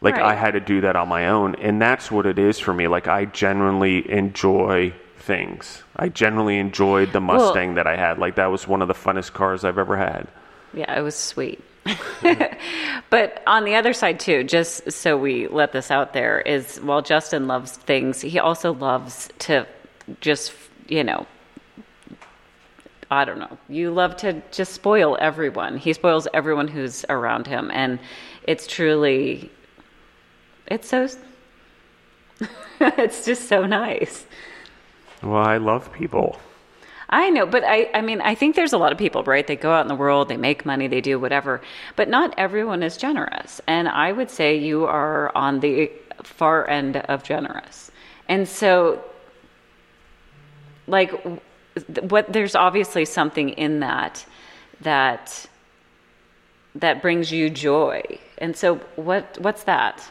like 0.00 0.14
right. 0.14 0.24
I 0.24 0.34
had 0.34 0.52
to 0.52 0.60
do 0.60 0.80
that 0.80 0.96
on 0.96 1.08
my 1.08 1.28
own. 1.28 1.56
And 1.56 1.80
that's 1.80 2.10
what 2.10 2.24
it 2.24 2.38
is 2.38 2.58
for 2.58 2.72
me. 2.72 2.88
Like 2.88 3.08
I 3.08 3.26
genuinely 3.26 4.10
enjoy 4.10 4.94
things. 5.26 5.82
I 5.96 6.08
generally 6.08 6.58
enjoyed 6.58 7.12
the 7.12 7.20
Mustang 7.20 7.70
well, 7.70 7.76
that 7.76 7.86
I 7.86 7.96
had. 7.96 8.18
Like 8.18 8.36
that 8.36 8.46
was 8.46 8.66
one 8.66 8.80
of 8.80 8.88
the 8.88 8.94
funnest 8.94 9.32
cars 9.32 9.64
I've 9.64 9.78
ever 9.78 9.96
had. 9.96 10.28
Yeah, 10.72 10.96
it 10.96 11.02
was 11.02 11.16
sweet. 11.16 11.62
but 13.10 13.42
on 13.46 13.64
the 13.64 13.74
other 13.74 13.92
side 13.92 14.20
too, 14.20 14.44
just 14.44 14.90
so 14.90 15.16
we 15.16 15.48
let 15.48 15.72
this 15.72 15.90
out 15.90 16.12
there 16.12 16.40
is 16.40 16.78
while 16.78 17.02
Justin 17.02 17.46
loves 17.46 17.72
things, 17.72 18.20
he 18.20 18.38
also 18.38 18.72
loves 18.72 19.28
to 19.40 19.66
just, 20.20 20.52
you 20.88 21.02
know, 21.02 21.26
I 23.10 23.24
don't 23.24 23.38
know. 23.38 23.58
You 23.68 23.90
love 23.92 24.16
to 24.18 24.42
just 24.50 24.72
spoil 24.72 25.16
everyone. 25.20 25.76
He 25.76 25.92
spoils 25.92 26.26
everyone 26.32 26.68
who's 26.68 27.04
around 27.08 27.46
him 27.46 27.70
and 27.72 27.98
it's 28.44 28.66
truly 28.66 29.50
it's 30.68 30.88
so 30.88 31.08
it's 32.80 33.24
just 33.24 33.48
so 33.48 33.66
nice. 33.66 34.26
Well, 35.22 35.42
I 35.42 35.56
love 35.56 35.92
people. 35.92 36.38
I 37.08 37.30
know, 37.30 37.46
but 37.46 37.62
I, 37.64 37.88
I 37.94 38.00
mean, 38.00 38.20
I 38.20 38.34
think 38.34 38.56
there's 38.56 38.72
a 38.72 38.78
lot 38.78 38.90
of 38.90 38.98
people, 38.98 39.22
right? 39.22 39.46
They 39.46 39.54
go 39.54 39.72
out 39.72 39.82
in 39.82 39.88
the 39.88 39.94
world, 39.94 40.28
they 40.28 40.36
make 40.36 40.66
money, 40.66 40.88
they 40.88 41.00
do 41.00 41.20
whatever, 41.20 41.60
but 41.94 42.08
not 42.08 42.34
everyone 42.36 42.82
is 42.82 42.96
generous. 42.96 43.60
And 43.66 43.88
I 43.88 44.10
would 44.10 44.28
say 44.28 44.56
you 44.56 44.86
are 44.86 45.30
on 45.36 45.60
the 45.60 45.92
far 46.24 46.68
end 46.68 46.96
of 46.96 47.22
generous. 47.22 47.92
And 48.28 48.48
so, 48.48 49.04
like, 50.88 51.12
what 52.10 52.32
there's 52.32 52.56
obviously 52.56 53.04
something 53.04 53.50
in 53.50 53.80
that 53.80 54.24
that 54.80 55.46
that 56.74 57.02
brings 57.02 57.30
you 57.30 57.50
joy. 57.50 58.02
And 58.38 58.56
so, 58.56 58.76
what 58.96 59.38
what's 59.40 59.62
that? 59.64 60.02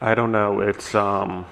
I 0.00 0.14
don't 0.14 0.32
know. 0.32 0.60
It's 0.60 0.94
um 0.94 1.46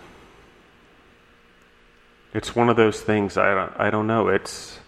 it's 2.35 2.55
one 2.57 2.69
of 2.69 2.77
those 2.77 3.01
things 3.01 3.37
I 3.37 3.55
don't, 3.55 3.73
I 3.79 3.91
don't 3.91 4.07
know. 4.07 4.29
It's 4.29 4.79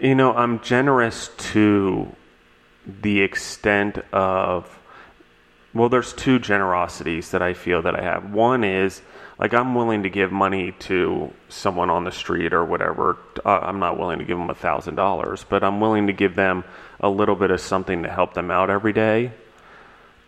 you 0.00 0.14
know, 0.14 0.34
I'm 0.34 0.60
generous 0.60 1.30
to 1.52 2.14
the 2.86 3.22
extent 3.22 3.98
of 4.12 4.78
well, 5.74 5.88
there's 5.88 6.12
two 6.12 6.38
generosities 6.38 7.30
that 7.32 7.42
I 7.42 7.54
feel 7.54 7.82
that 7.82 7.98
I 7.98 8.02
have. 8.02 8.32
One 8.32 8.64
is 8.64 9.02
like 9.38 9.54
I'm 9.54 9.74
willing 9.74 10.02
to 10.04 10.10
give 10.10 10.32
money 10.32 10.72
to 10.80 11.32
someone 11.48 11.90
on 11.90 12.04
the 12.04 12.12
street 12.12 12.52
or 12.52 12.64
whatever. 12.64 13.18
Uh, 13.44 13.60
I'm 13.62 13.78
not 13.80 13.98
willing 13.98 14.18
to 14.18 14.24
give 14.24 14.38
them 14.38 14.50
a 14.50 14.54
thousand 14.54 14.96
dollars, 14.96 15.44
but 15.48 15.64
I'm 15.64 15.80
willing 15.80 16.08
to 16.08 16.12
give 16.12 16.34
them 16.36 16.64
a 17.00 17.08
little 17.08 17.36
bit 17.36 17.50
of 17.50 17.60
something 17.60 18.02
to 18.04 18.10
help 18.10 18.34
them 18.34 18.50
out 18.50 18.70
every 18.70 18.92
day. 18.92 19.32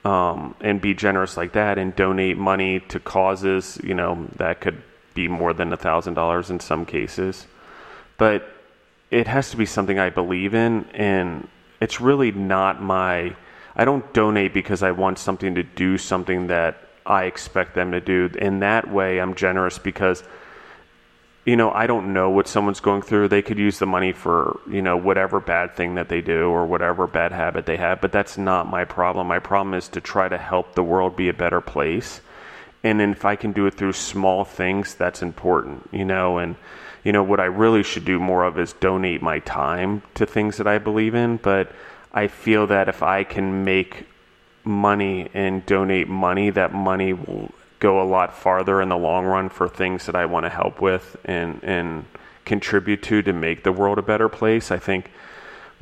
um, 0.05 0.55
and 0.61 0.81
be 0.81 0.95
generous 0.95 1.37
like 1.37 1.53
that 1.55 1.79
and 1.79 1.95
donate 1.97 2.37
money 2.37 2.81
to 2.81 3.01
causes, 3.01 3.79
you 3.83 3.95
know, 3.95 4.29
that 4.37 4.61
could 4.61 4.83
be 5.15 5.29
more 5.29 5.53
than 5.53 5.73
a 5.73 5.77
thousand 5.77 6.15
dollars 6.15 6.51
in 6.51 6.61
some 6.61 6.85
cases. 6.85 7.47
But 8.17 8.49
it 9.11 9.27
has 9.27 9.51
to 9.51 9.57
be 9.57 9.67
something 9.67 9.99
I 9.99 10.11
believe 10.11 10.55
in, 10.55 10.87
and 10.95 11.49
it's 11.81 12.01
really 12.01 12.33
not 12.33 12.83
my. 12.83 13.37
I 13.77 13.85
don't 13.85 14.13
donate 14.13 14.55
because 14.55 14.83
I 14.83 14.93
want 14.93 15.19
something 15.19 15.55
to 15.57 15.63
do 15.63 15.99
something 15.99 16.49
that 16.49 16.79
I 17.05 17.25
expect 17.25 17.75
them 17.75 17.93
to 17.93 18.01
do. 18.01 18.31
In 18.39 18.61
that 18.61 18.91
way, 18.91 19.21
I'm 19.21 19.35
generous 19.35 19.79
because 19.79 20.23
you 21.45 21.57
know, 21.57 21.71
I 21.71 21.87
don't 21.87 22.13
know 22.15 22.31
what 22.31 22.49
someone's 22.49 22.81
going 22.81 23.03
through. 23.03 23.29
They 23.29 23.43
could 23.43 23.59
use 23.59 23.79
the 23.79 23.87
money 23.87 24.13
for, 24.13 24.61
you 24.69 24.81
know, 24.81 24.97
whatever 24.97 25.41
bad 25.41 25.77
thing 25.77 25.97
that 25.97 26.09
they 26.09 26.23
do 26.23 26.49
or 26.49 26.65
whatever 26.65 27.07
bad 27.07 27.33
habit 27.33 27.67
they 27.67 27.77
have, 27.77 28.01
but 28.01 28.13
that's 28.13 28.39
not 28.39 28.67
my 28.67 28.85
problem. 28.85 29.27
My 29.27 29.41
problem 29.41 29.75
is 29.75 29.89
to 29.91 30.01
try 30.01 30.29
to 30.29 30.39
help 30.39 30.75
the 30.75 30.83
world 30.83 31.17
be 31.17 31.29
a 31.29 31.35
better 31.35 31.61
place. 31.61 32.23
And 32.85 33.01
then 33.01 33.13
if 33.13 33.25
I 33.25 33.35
can 33.35 33.53
do 33.53 33.67
it 33.67 33.75
through 33.75 33.95
small 33.95 34.45
things, 34.45 34.95
that's 34.95 35.23
important, 35.23 35.89
you 35.91 36.05
know, 36.05 36.37
and 36.37 36.55
you 37.03 37.13
know 37.13 37.23
what 37.23 37.41
I 37.41 37.47
really 37.47 37.83
should 37.83 38.05
do 38.05 38.21
more 38.21 38.45
of 38.45 38.59
is 38.59 38.75
donate 38.75 39.23
my 39.23 39.39
time 39.41 40.03
to 40.15 40.27
things 40.27 40.59
that 40.59 40.67
I 40.67 40.79
believe 40.79 41.15
in, 41.15 41.39
but 41.39 41.73
I 42.13 42.29
feel 42.29 42.67
that 42.69 42.89
if 42.89 43.03
I 43.03 43.25
can 43.25 43.65
make 43.65 44.07
money 44.65 45.31
and 45.35 45.65
donate 45.65 46.09
money, 46.09 46.51
that 46.51 46.73
money 46.73 47.15
will 47.15 47.51
go 47.81 48.01
a 48.01 48.05
lot 48.05 48.37
farther 48.37 48.81
in 48.81 48.89
the 48.89 48.97
long 48.97 49.25
run 49.25 49.49
for 49.49 49.69
things 49.69 50.07
that 50.07 50.15
I 50.15 50.27
want 50.27 50.45
to 50.45 50.51
help 50.51 50.81
with 50.81 51.17
and 51.25 51.61
and 51.63 52.05
contribute 52.45 53.03
to 53.05 53.23
to 53.23 53.33
make 53.33 53.65
the 53.65 53.73
world 53.73 53.99
a 53.99 54.03
better 54.03 54.29
place. 54.29 54.71
I 54.71 54.79
think 54.79 55.11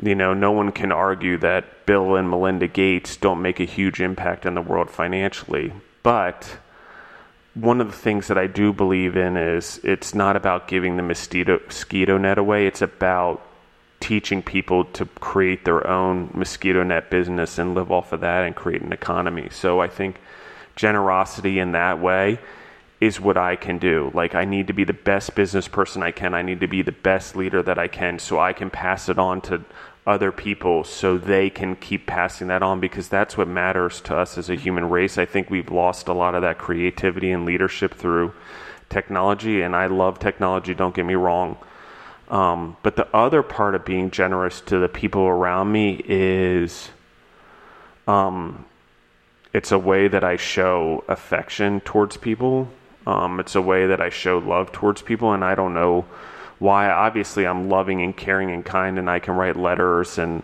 you 0.02 0.14
know 0.14 0.34
no 0.34 0.52
one 0.52 0.72
can 0.72 0.90
argue 0.90 1.36
that 1.38 1.84
Bill 1.86 2.16
and 2.16 2.30
Melinda 2.30 2.68
Gates 2.68 3.16
don't 3.16 3.42
make 3.42 3.60
a 3.60 3.64
huge 3.64 4.00
impact 4.00 4.46
in 4.46 4.54
the 4.54 4.62
world 4.62 4.90
financially, 4.90 5.72
but 6.02 6.58
one 7.54 7.80
of 7.80 7.88
the 7.88 7.96
things 7.96 8.28
that 8.28 8.38
I 8.38 8.46
do 8.46 8.72
believe 8.72 9.16
in 9.16 9.36
is 9.36 9.80
it's 9.84 10.14
not 10.14 10.36
about 10.36 10.68
giving 10.68 10.96
the 10.96 11.02
mosquito, 11.02 11.60
mosquito 11.66 12.16
net 12.16 12.38
away. 12.38 12.66
It's 12.66 12.82
about 12.82 13.42
teaching 14.00 14.42
people 14.42 14.84
to 14.86 15.06
create 15.20 15.64
their 15.64 15.86
own 15.86 16.30
mosquito 16.34 16.82
net 16.82 17.10
business 17.10 17.58
and 17.58 17.74
live 17.74 17.92
off 17.92 18.12
of 18.12 18.20
that 18.20 18.44
and 18.44 18.56
create 18.56 18.82
an 18.82 18.92
economy. 18.92 19.48
So 19.50 19.80
I 19.80 19.88
think 19.88 20.16
generosity 20.76 21.58
in 21.58 21.72
that 21.72 22.00
way 22.00 22.38
is 23.00 23.20
what 23.20 23.36
I 23.36 23.56
can 23.56 23.78
do. 23.78 24.10
Like, 24.14 24.34
I 24.34 24.44
need 24.44 24.68
to 24.68 24.72
be 24.72 24.84
the 24.84 24.92
best 24.92 25.34
business 25.34 25.68
person 25.68 26.02
I 26.02 26.12
can. 26.12 26.34
I 26.34 26.42
need 26.42 26.60
to 26.60 26.68
be 26.68 26.82
the 26.82 26.92
best 26.92 27.36
leader 27.36 27.62
that 27.62 27.78
I 27.78 27.88
can 27.88 28.18
so 28.18 28.40
I 28.40 28.52
can 28.52 28.70
pass 28.70 29.08
it 29.08 29.18
on 29.18 29.40
to 29.42 29.64
other 30.06 30.32
people 30.32 30.82
so 30.82 31.16
they 31.16 31.48
can 31.48 31.76
keep 31.76 32.06
passing 32.06 32.48
that 32.48 32.62
on 32.62 32.80
because 32.80 33.08
that's 33.08 33.36
what 33.36 33.46
matters 33.46 34.00
to 34.00 34.16
us 34.16 34.36
as 34.36 34.50
a 34.50 34.56
human 34.56 34.88
race. 34.88 35.16
I 35.16 35.26
think 35.26 35.48
we've 35.48 35.70
lost 35.70 36.08
a 36.08 36.12
lot 36.12 36.34
of 36.34 36.42
that 36.42 36.58
creativity 36.58 37.30
and 37.30 37.44
leadership 37.44 37.94
through 37.94 38.32
technology, 38.90 39.62
and 39.62 39.76
I 39.76 39.86
love 39.86 40.18
technology, 40.18 40.74
don't 40.74 40.94
get 40.94 41.06
me 41.06 41.14
wrong. 41.14 41.56
Um, 42.28 42.76
but 42.82 42.96
the 42.96 43.14
other 43.14 43.42
part 43.42 43.74
of 43.74 43.84
being 43.84 44.10
generous 44.10 44.60
to 44.62 44.78
the 44.78 44.88
people 44.88 45.22
around 45.22 45.70
me 45.70 46.02
is 46.04 46.90
um, 48.08 48.64
it's 49.52 49.70
a 49.70 49.78
way 49.78 50.08
that 50.08 50.24
I 50.24 50.36
show 50.36 51.04
affection 51.08 51.80
towards 51.80 52.16
people. 52.16 52.68
Um, 53.06 53.38
it's 53.38 53.54
a 53.54 53.62
way 53.62 53.86
that 53.86 54.00
I 54.00 54.08
show 54.08 54.38
love 54.38 54.72
towards 54.72 55.02
people, 55.02 55.32
and 55.32 55.44
I 55.44 55.54
don't 55.54 55.74
know 55.74 56.06
why. 56.62 56.88
Obviously, 56.88 57.46
I'm 57.46 57.68
loving 57.68 58.02
and 58.02 58.16
caring 58.16 58.50
and 58.50 58.64
kind, 58.64 58.98
and 58.98 59.10
I 59.10 59.18
can 59.18 59.34
write 59.34 59.56
letters 59.56 60.16
and 60.16 60.42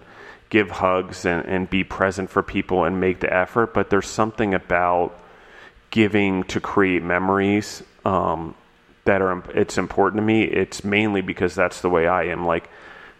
give 0.50 0.70
hugs 0.70 1.24
and, 1.24 1.46
and 1.46 1.70
be 1.70 1.84
present 1.84 2.28
for 2.28 2.42
people 2.42 2.84
and 2.84 3.00
make 3.00 3.20
the 3.20 3.32
effort. 3.32 3.72
But 3.72 3.90
there's 3.90 4.08
something 4.08 4.52
about 4.52 5.18
giving 5.90 6.44
to 6.44 6.60
create 6.60 7.02
memories 7.02 7.82
um, 8.04 8.54
that 9.04 9.22
are 9.22 9.42
it's 9.54 9.78
important 9.78 10.20
to 10.20 10.26
me. 10.26 10.42
It's 10.42 10.84
mainly 10.84 11.22
because 11.22 11.54
that's 11.54 11.80
the 11.80 11.88
way 11.88 12.06
I 12.06 12.24
am. 12.24 12.44
Like 12.44 12.68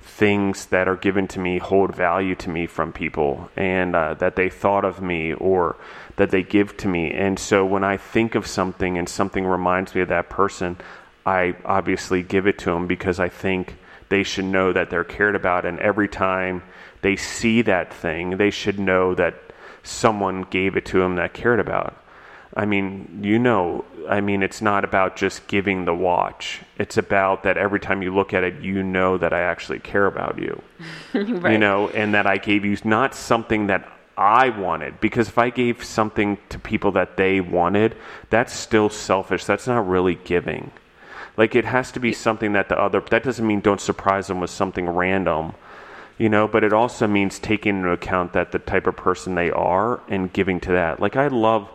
things 0.03 0.67
that 0.67 0.89
are 0.89 0.97
given 0.97 1.29
to 1.29 1.39
me 1.39 1.59
hold 1.59 1.95
value 1.95 2.35
to 2.35 2.51
me 2.51 2.67
from 2.67 2.93
people 2.93 3.51
and 3.57 3.95
uh, 3.95 4.15
that 4.15 4.37
they 4.37 4.49
thought 4.49 4.85
of 4.85 5.01
me 5.03 5.35
or 5.35 5.77
that 6.17 6.31
they 6.31 6.43
give 6.43 6.77
to 6.79 6.89
me. 6.89 7.13
And 7.13 7.39
so 7.39 7.65
when 7.65 7.85
I 7.85 7.97
think 7.97 8.35
of 8.35 8.47
something 8.47 8.99
and 8.99 9.09
something 9.09 9.45
reminds 9.45 9.95
me 9.95 10.01
of 10.01 10.09
that 10.09 10.29
person, 10.29 10.77
I 11.27 11.57
obviously 11.65 12.23
give 12.23 12.47
it 12.47 12.59
to 12.61 12.71
them 12.71 12.87
because 12.87 13.21
I 13.21 13.29
think 13.29 13.77
they 14.09 14.23
should 14.23 14.47
know 14.47 14.73
that 14.73 14.91
they're 14.91 15.05
cared 15.05 15.37
about. 15.37 15.65
And 15.65 15.79
every 15.81 16.09
time 16.09 16.63
they 17.03 17.17
see 17.17 17.63
that 17.63 17.93
thing, 17.93 18.39
they 18.39 18.51
should 18.51 18.79
know 18.79 19.15
that 19.15 19.35
someone 19.83 20.43
gave 20.43 20.77
it 20.77 20.87
to 20.87 20.99
them 21.01 21.17
that 21.17 21.35
cared 21.35 21.61
about. 21.61 21.97
I 22.57 22.65
mean, 22.65 23.21
you 23.23 23.39
know, 23.39 23.85
I 24.09 24.21
mean, 24.21 24.43
it's 24.43 24.63
not 24.63 24.85
about 24.85 25.17
just 25.17 25.47
giving 25.47 25.85
the 25.85 25.95
watch. 25.95 26.63
It's 26.79 26.97
about 26.97 27.43
that 27.43 27.59
every 27.59 27.79
time 27.79 28.03
you 28.03 28.15
look 28.15 28.33
at 28.33 28.43
it, 28.43 28.63
you 28.63 28.83
know 28.83 29.19
that 29.19 29.33
I 29.33 29.43
actually 29.43 29.81
care 29.81 30.07
about 30.07 30.39
you. 30.39 30.61
right. 31.15 31.53
You 31.53 31.59
know, 31.59 31.89
and 31.91 32.15
that 32.15 32.27
I 32.27 32.39
gave 32.39 32.65
you 32.65 32.77
not 32.85 33.15
something 33.15 33.67
that 33.67 33.87
I 34.17 34.49
wanted. 34.49 34.99
Because 35.01 35.29
if 35.29 35.39
I 35.39 35.51
gave 35.51 35.85
something 35.85 36.39
to 36.49 36.59
people 36.59 36.93
that 36.93 37.17
they 37.17 37.41
wanted, 37.41 37.97
that's 38.31 38.53
still 38.53 38.89
selfish. 38.89 39.45
That's 39.45 39.67
not 39.67 39.87
really 39.87 40.17
giving. 40.17 40.73
Like, 41.39 41.55
it 41.55 41.65
has 41.65 41.91
to 41.93 42.01
be 42.01 42.13
something 42.13 42.53
that 42.53 42.69
the 42.69 42.79
other, 42.79 43.01
that 43.01 43.23
doesn't 43.23 43.47
mean 43.47 43.61
don't 43.61 43.81
surprise 43.81 44.27
them 44.27 44.41
with 44.41 44.51
something 44.51 44.89
random 44.89 45.55
you 46.19 46.29
know 46.29 46.49
but 46.49 46.65
it 46.65 46.73
also 46.73 47.07
means 47.07 47.39
taking 47.39 47.77
into 47.77 47.91
account 47.93 48.33
that 48.33 48.51
the 48.51 48.59
type 48.59 48.89
of 48.89 48.97
person 48.97 49.37
they 49.37 49.53
are 49.53 50.01
and 50.09 50.33
giving 50.33 50.59
to 50.59 50.73
that 50.73 50.99
like 50.99 51.15
i 51.15 51.29
love 51.29 51.71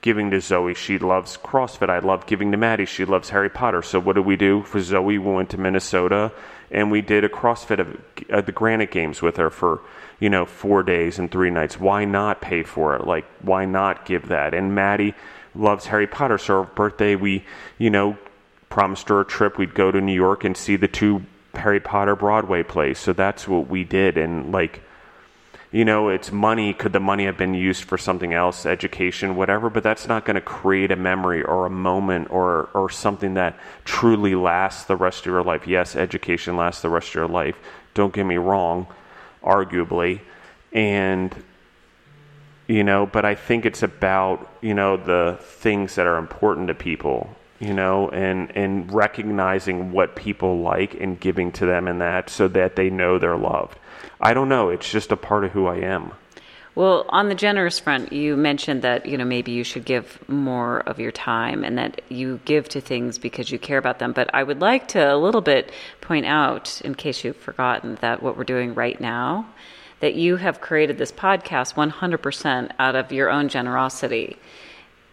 giving 0.00 0.30
to 0.30 0.40
Zoe. 0.40 0.74
She 0.74 0.98
loves 0.98 1.36
CrossFit. 1.36 1.90
I 1.90 1.98
love 1.98 2.26
giving 2.26 2.52
to 2.52 2.56
Maddie. 2.56 2.86
She 2.86 3.04
loves 3.04 3.30
Harry 3.30 3.50
Potter. 3.50 3.82
So 3.82 3.98
what 3.98 4.14
did 4.14 4.24
we 4.24 4.36
do 4.36 4.62
for 4.62 4.80
Zoe? 4.80 5.18
We 5.18 5.18
went 5.18 5.50
to 5.50 5.58
Minnesota 5.58 6.32
and 6.70 6.90
we 6.90 7.00
did 7.00 7.24
a 7.24 7.28
CrossFit 7.28 7.80
at 7.80 8.30
uh, 8.30 8.40
the 8.42 8.52
Granite 8.52 8.90
Games 8.90 9.22
with 9.22 9.36
her 9.36 9.50
for 9.50 9.80
you 10.20 10.30
know 10.30 10.44
four 10.44 10.82
days 10.82 11.18
and 11.18 11.30
three 11.30 11.50
nights. 11.50 11.80
Why 11.80 12.04
not 12.04 12.40
pay 12.40 12.62
for 12.62 12.94
it? 12.96 13.06
Like 13.06 13.24
why 13.42 13.64
not 13.64 14.04
give 14.04 14.28
that? 14.28 14.54
And 14.54 14.74
Maddie 14.74 15.14
loves 15.54 15.86
Harry 15.86 16.06
Potter. 16.06 16.38
So 16.38 16.62
her 16.62 16.68
birthday, 16.68 17.16
we 17.16 17.44
you 17.78 17.90
know 17.90 18.18
promised 18.68 19.08
her 19.08 19.20
a 19.20 19.24
trip. 19.24 19.58
We'd 19.58 19.74
go 19.74 19.90
to 19.90 20.00
New 20.00 20.14
York 20.14 20.44
and 20.44 20.56
see 20.56 20.76
the 20.76 20.88
two 20.88 21.22
Harry 21.54 21.80
Potter 21.80 22.14
Broadway 22.14 22.62
plays. 22.62 22.98
So 22.98 23.12
that's 23.12 23.48
what 23.48 23.68
we 23.68 23.84
did. 23.84 24.16
And 24.16 24.52
like 24.52 24.82
you 25.70 25.84
know, 25.84 26.08
it's 26.08 26.32
money. 26.32 26.72
Could 26.72 26.94
the 26.94 27.00
money 27.00 27.26
have 27.26 27.36
been 27.36 27.52
used 27.52 27.84
for 27.84 27.98
something 27.98 28.32
else, 28.32 28.64
education, 28.64 29.36
whatever? 29.36 29.68
But 29.68 29.82
that's 29.82 30.08
not 30.08 30.24
going 30.24 30.36
to 30.36 30.40
create 30.40 30.90
a 30.90 30.96
memory 30.96 31.42
or 31.42 31.66
a 31.66 31.70
moment 31.70 32.30
or, 32.30 32.70
or 32.72 32.88
something 32.88 33.34
that 33.34 33.58
truly 33.84 34.34
lasts 34.34 34.84
the 34.84 34.96
rest 34.96 35.20
of 35.20 35.26
your 35.26 35.42
life. 35.42 35.66
Yes, 35.66 35.94
education 35.94 36.56
lasts 36.56 36.80
the 36.80 36.88
rest 36.88 37.08
of 37.08 37.14
your 37.14 37.28
life. 37.28 37.56
Don't 37.92 38.14
get 38.14 38.24
me 38.24 38.38
wrong, 38.38 38.86
arguably. 39.42 40.20
And, 40.72 41.34
you 42.66 42.82
know, 42.82 43.04
but 43.04 43.26
I 43.26 43.34
think 43.34 43.66
it's 43.66 43.82
about, 43.82 44.50
you 44.62 44.72
know, 44.72 44.96
the 44.96 45.38
things 45.38 45.96
that 45.96 46.06
are 46.06 46.16
important 46.16 46.68
to 46.68 46.74
people 46.74 47.36
you 47.58 47.74
know, 47.74 48.08
and 48.10 48.56
and 48.56 48.92
recognizing 48.92 49.92
what 49.92 50.14
people 50.14 50.60
like 50.60 50.94
and 50.94 51.18
giving 51.18 51.52
to 51.52 51.66
them 51.66 51.88
in 51.88 51.98
that 51.98 52.30
so 52.30 52.48
that 52.48 52.76
they 52.76 52.90
know 52.90 53.18
they're 53.18 53.36
loved. 53.36 53.78
I 54.20 54.34
don't 54.34 54.48
know. 54.48 54.68
It's 54.68 54.90
just 54.90 55.12
a 55.12 55.16
part 55.16 55.44
of 55.44 55.52
who 55.52 55.66
I 55.66 55.76
am. 55.76 56.12
Well, 56.74 57.06
on 57.08 57.28
the 57.28 57.34
generous 57.34 57.80
front, 57.80 58.12
you 58.12 58.36
mentioned 58.36 58.82
that 58.82 59.04
you 59.06 59.18
know 59.18 59.24
maybe 59.24 59.50
you 59.50 59.64
should 59.64 59.84
give 59.84 60.20
more 60.28 60.80
of 60.80 61.00
your 61.00 61.10
time 61.10 61.64
and 61.64 61.76
that 61.76 62.02
you 62.08 62.38
give 62.44 62.68
to 62.68 62.80
things 62.80 63.18
because 63.18 63.50
you 63.50 63.58
care 63.58 63.78
about 63.78 63.98
them. 63.98 64.12
But 64.12 64.30
I 64.32 64.44
would 64.44 64.60
like 64.60 64.86
to 64.88 65.12
a 65.12 65.16
little 65.16 65.40
bit 65.40 65.72
point 66.00 66.26
out, 66.26 66.80
in 66.82 66.94
case 66.94 67.24
you've 67.24 67.36
forgotten, 67.36 67.96
that 68.00 68.22
what 68.22 68.36
we're 68.36 68.44
doing 68.44 68.74
right 68.74 69.00
now, 69.00 69.48
that 69.98 70.14
you 70.14 70.36
have 70.36 70.60
created 70.60 70.98
this 70.98 71.10
podcast 71.10 71.74
100% 71.74 72.70
out 72.78 72.94
of 72.94 73.10
your 73.10 73.30
own 73.30 73.48
generosity 73.48 74.36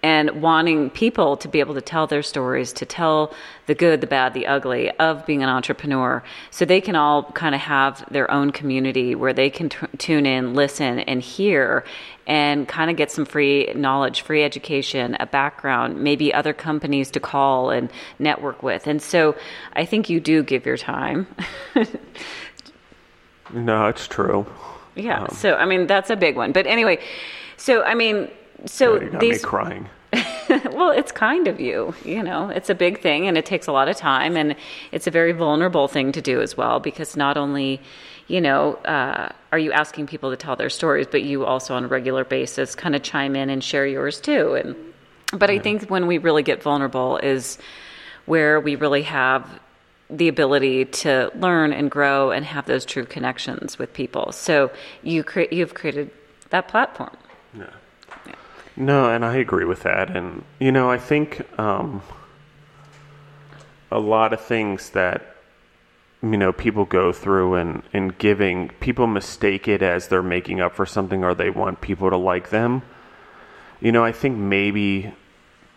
and 0.05 0.39
wanting 0.39 0.91
people 0.91 1.35
to 1.35 1.47
be 1.47 1.59
able 1.59 1.74
to 1.74 1.81
tell 1.81 2.05
their 2.05 2.21
stories, 2.21 2.71
to 2.71 2.85
tell 2.85 3.33
the 3.65 3.74
good, 3.74 4.01
the 4.01 4.07
bad, 4.07 4.35
the 4.35 4.45
ugly 4.45 4.91
of 5.00 5.25
being 5.25 5.41
an 5.41 5.50
entrepreneur. 5.50 6.21
So 6.51 6.63
they 6.63 6.79
can 6.79 6.95
all 6.95 7.24
kind 7.31 7.55
of 7.55 7.62
have 7.62 8.05
their 8.12 8.29
own 8.29 8.51
community 8.51 9.15
where 9.15 9.33
they 9.33 9.50
can 9.50 9.69
t- 9.69 9.88
tune 9.97 10.27
in, 10.27 10.53
listen, 10.53 11.00
and 11.00 11.24
hear 11.24 11.85
and 12.27 12.67
kind 12.67 12.91
of 12.91 12.97
get 12.97 13.09
some 13.09 13.25
free 13.25 13.74
knowledge, 13.74 14.21
free 14.21 14.43
education, 14.43 15.17
a 15.19 15.25
background, 15.25 16.00
maybe 16.00 16.31
other 16.31 16.53
companies 16.53 17.09
to 17.09 17.19
call 17.19 17.71
and 17.71 17.91
network 18.19 18.62
with. 18.62 18.85
And 18.85 19.01
so 19.01 19.35
I 19.74 19.85
think 19.85 20.07
you 20.07 20.19
do 20.19 20.43
give 20.43 20.67
your 20.67 20.77
time. 20.77 21.25
no, 23.51 23.88
it's 23.88 24.07
true. 24.07 24.45
Yeah. 24.93 25.24
Um, 25.24 25.29
so, 25.31 25.55
I 25.55 25.65
mean, 25.65 25.88
that's 25.88 26.12
a 26.12 26.15
big 26.15 26.35
one. 26.35 26.51
But 26.51 26.67
anyway, 26.67 27.00
so, 27.57 27.81
I 27.81 27.95
mean, 27.95 28.29
so 28.65 29.00
got 29.00 29.19
these 29.19 29.43
crying. 29.43 29.89
well, 30.71 30.91
it's 30.91 31.12
kind 31.12 31.47
of 31.47 31.59
you. 31.59 31.93
You 32.03 32.24
know, 32.24 32.50
it's 32.50 32.69
a 32.69 32.75
big 32.75 33.01
thing 33.01 33.27
and 33.27 33.38
it 33.38 33.45
takes 33.45 33.67
a 33.67 33.71
lot 33.71 33.88
of 33.88 33.97
time 33.97 34.38
and 34.38 34.55
it's 34.91 35.07
a 35.07 35.12
very 35.12 35.31
vulnerable 35.31 35.88
thing 35.88 36.12
to 36.13 36.21
do 36.21 36.41
as 36.41 36.55
well 36.55 36.79
because 36.79 37.17
not 37.17 37.38
only, 37.38 37.81
you 38.27 38.39
know, 38.39 38.75
uh, 38.85 39.29
are 39.51 39.59
you 39.59 39.71
asking 39.71 40.07
people 40.07 40.31
to 40.31 40.38
tell 40.38 40.55
their 40.55 40.69
stories, 40.69 41.07
but 41.09 41.24
you 41.24 41.45
also 41.45 41.75
on 41.75 41.85
a 41.85 41.88
regular 41.88 42.24
basis 42.24 42.75
kind 42.75 42.95
of 42.95 43.03
chime 43.03 43.35
in 43.35 43.50
and 43.50 43.63
share 43.63 43.85
yours 43.85 44.21
too. 44.21 44.53
And 44.53 44.75
but 45.33 45.50
I 45.50 45.59
think 45.59 45.89
when 45.89 46.07
we 46.07 46.17
really 46.17 46.43
get 46.43 46.62
vulnerable 46.62 47.17
is 47.17 47.57
where 48.25 48.59
we 48.59 48.75
really 48.75 49.01
have 49.03 49.59
the 50.09 50.27
ability 50.27 50.85
to 50.85 51.31
learn 51.35 51.74
and 51.74 51.89
grow 51.89 52.31
and 52.31 52.45
have 52.45 52.65
those 52.65 52.85
true 52.85 53.05
connections 53.05 53.79
with 53.79 53.91
people. 53.93 54.31
So 54.31 54.71
you 55.01 55.24
cre- 55.24 55.51
you've 55.51 55.74
created 55.74 56.12
that 56.51 56.67
platform. 56.67 57.15
Yeah. 57.57 57.65
No, 58.77 59.10
and 59.10 59.24
I 59.24 59.38
agree 59.38 59.65
with 59.65 59.84
that. 59.84 60.15
And 60.15 60.44
you 60.60 60.72
know, 60.72 60.91
I 60.91 60.98
think 60.98 61.46
um, 61.60 62.01
a 63.91 64.00
lot 64.00 64.34
of 64.34 64.41
things 64.41 64.89
that 64.91 65.36
you 66.22 66.38
know 66.38 66.51
people 66.51 66.86
go 66.86 67.12
through 67.12 67.55
and 67.55 67.84
and 67.94 68.17
giving 68.17 68.70
people 68.79 69.08
mistake 69.08 69.67
it 69.67 69.82
as 69.82 70.08
they're 70.08 70.24
making 70.24 70.60
up 70.60 70.75
for 70.75 70.86
something 70.86 71.24
or 71.24 71.34
they 71.34 71.50
want 71.50 71.82
people 71.82 72.10
to 72.10 72.17
like 72.17 72.50
them. 72.50 72.82
You 73.79 73.91
know, 73.91 74.03
I 74.03 74.12
think 74.12 74.38
maybe 74.38 75.13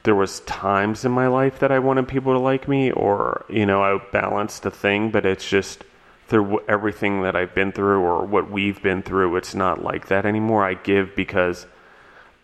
there 0.04 0.14
was 0.14 0.40
times 0.40 1.04
in 1.04 1.12
my 1.12 1.26
life 1.26 1.58
that 1.58 1.70
I 1.70 1.78
wanted 1.80 2.08
people 2.08 2.32
to 2.32 2.38
like 2.38 2.66
me 2.66 2.90
or 2.90 3.44
you 3.48 3.66
know 3.66 3.82
I 3.82 4.00
balanced 4.10 4.62
the 4.62 4.70
thing 4.70 5.10
but 5.10 5.26
it's 5.26 5.48
just 5.48 5.84
through 6.28 6.60
everything 6.68 7.22
that 7.22 7.36
I've 7.36 7.54
been 7.54 7.72
through 7.72 8.00
or 8.00 8.24
what 8.24 8.50
we've 8.50 8.80
been 8.82 9.02
through 9.02 9.36
it's 9.36 9.54
not 9.54 9.82
like 9.82 10.08
that 10.08 10.24
anymore 10.24 10.64
I 10.64 10.74
give 10.74 11.14
because 11.14 11.66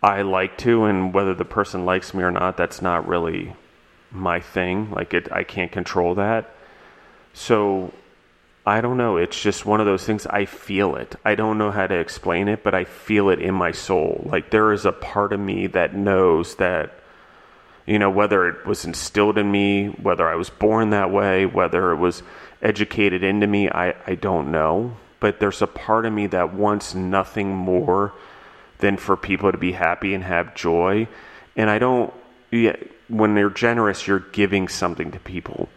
I 0.05 0.21
like 0.21 0.59
to 0.59 0.85
and 0.85 1.13
whether 1.15 1.33
the 1.33 1.45
person 1.45 1.83
likes 1.83 2.13
me 2.13 2.23
or 2.23 2.29
not 2.29 2.57
that's 2.57 2.79
not 2.79 3.07
really 3.07 3.55
my 4.11 4.39
thing. 4.39 4.91
Like 4.91 5.15
it 5.15 5.31
I 5.31 5.43
can't 5.43 5.71
control 5.71 6.13
that. 6.15 6.53
So 7.33 7.91
I 8.67 8.81
don't 8.81 8.97
know. 8.97 9.17
It's 9.17 9.41
just 9.41 9.65
one 9.65 9.79
of 9.79 9.87
those 9.87 10.03
things. 10.05 10.27
I 10.27 10.45
feel 10.45 10.95
it. 10.95 11.15
I 11.25 11.33
don't 11.33 11.57
know 11.57 11.71
how 11.71 11.87
to 11.87 11.95
explain 11.95 12.47
it 12.47 12.63
but 12.63 12.75
I 12.75 12.83
feel 12.83 13.29
it 13.29 13.41
in 13.41 13.55
my 13.55 13.71
soul. 13.71 14.21
Like 14.25 14.51
there 14.51 14.71
is 14.71 14.85
a 14.85 14.91
part 14.91 15.33
of 15.33 15.39
me 15.39 15.65
that 15.67 15.95
knows 15.95 16.55
that 16.57 16.93
you 17.87 17.97
know, 17.99 18.09
whether 18.09 18.47
it 18.47 18.65
was 18.65 18.85
instilled 18.85 19.39
in 19.39 19.51
me, 19.51 19.87
whether 19.87 20.27
I 20.27 20.35
was 20.35 20.49
born 20.49 20.91
that 20.91 21.11
way, 21.11 21.45
whether 21.45 21.91
it 21.91 21.97
was 21.97 22.23
educated 22.61 23.23
into 23.23 23.47
me, 23.47 23.69
I, 23.69 23.95
I 24.05 24.15
don't 24.15 24.51
know. 24.51 24.97
But 25.19 25.39
there's 25.39 25.61
a 25.61 25.67
part 25.67 26.05
of 26.05 26.13
me 26.13 26.27
that 26.27 26.53
wants 26.53 26.93
nothing 26.95 27.55
more 27.55 28.13
than 28.79 28.97
for 28.97 29.15
people 29.15 29.51
to 29.51 29.57
be 29.57 29.71
happy 29.71 30.13
and 30.13 30.23
have 30.23 30.55
joy. 30.55 31.07
And 31.55 31.69
I 31.69 31.79
don't, 31.79 32.13
yeah, 32.51 32.75
when 33.07 33.35
they're 33.35 33.49
generous, 33.49 34.07
you're 34.07 34.19
giving 34.19 34.67
something 34.67 35.11
to 35.11 35.19
people. 35.19 35.69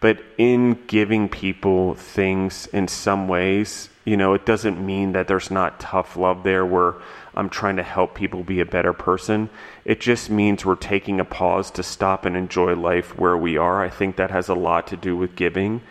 But 0.00 0.22
in 0.36 0.86
giving 0.86 1.28
people 1.28 1.94
things 1.94 2.68
in 2.68 2.86
some 2.86 3.26
ways, 3.26 3.88
you 4.04 4.16
know, 4.16 4.32
it 4.32 4.46
doesn't 4.46 4.84
mean 4.84 5.12
that 5.12 5.26
there's 5.26 5.50
not 5.50 5.80
tough 5.80 6.16
love 6.16 6.44
there 6.44 6.64
where 6.64 6.94
I'm 7.34 7.48
trying 7.48 7.76
to 7.76 7.82
help 7.82 8.14
people 8.14 8.42
be 8.42 8.60
a 8.60 8.66
better 8.66 8.92
person. 8.92 9.50
It 9.84 10.00
just 10.00 10.30
means 10.30 10.64
we're 10.64 10.76
taking 10.76 11.20
a 11.20 11.24
pause 11.24 11.70
to 11.72 11.82
stop 11.82 12.24
and 12.24 12.36
enjoy 12.36 12.74
life 12.74 13.18
where 13.18 13.36
we 13.36 13.56
are. 13.56 13.82
I 13.82 13.90
think 13.90 14.16
that 14.16 14.30
has 14.30 14.48
a 14.48 14.54
lot 14.54 14.86
to 14.88 14.96
do 14.96 15.16
with 15.16 15.36
giving. 15.36 15.82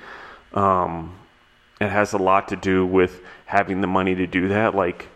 Um, 0.54 1.20
it 1.80 1.90
has 1.90 2.14
a 2.14 2.18
lot 2.18 2.48
to 2.48 2.56
do 2.56 2.86
with 2.86 3.22
having 3.46 3.82
the 3.82 3.88
money 3.88 4.16
to 4.16 4.26
do 4.26 4.48
that. 4.50 4.74
Like, 4.74 5.10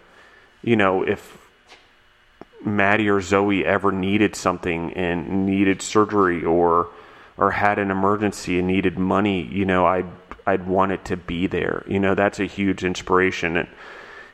you 0.64 0.76
know, 0.76 1.04
if 1.04 1.38
Maddie 2.64 3.10
or 3.10 3.22
Zoe 3.22 3.66
ever 3.66 3.92
needed 3.92 4.36
something 4.36 4.94
and 4.94 5.46
needed 5.46 5.82
surgery 5.82 6.44
or 6.44 6.90
or 7.38 7.52
had 7.52 7.80
an 7.80 7.90
emergency 7.90 8.60
and 8.60 8.68
needed 8.68 9.00
money, 9.00 9.42
you 9.44 9.66
know, 9.66 9.86
I'd 9.86 10.06
I'd 10.46 10.68
want 10.68 10.92
it 10.92 11.06
to 11.06 11.18
be 11.18 11.48
there. 11.48 11.84
You 11.88 12.00
know, 12.00 12.16
that's 12.16 12.40
a 12.40 12.46
huge 12.46 12.84
inspiration. 12.84 13.58
And 13.58 13.70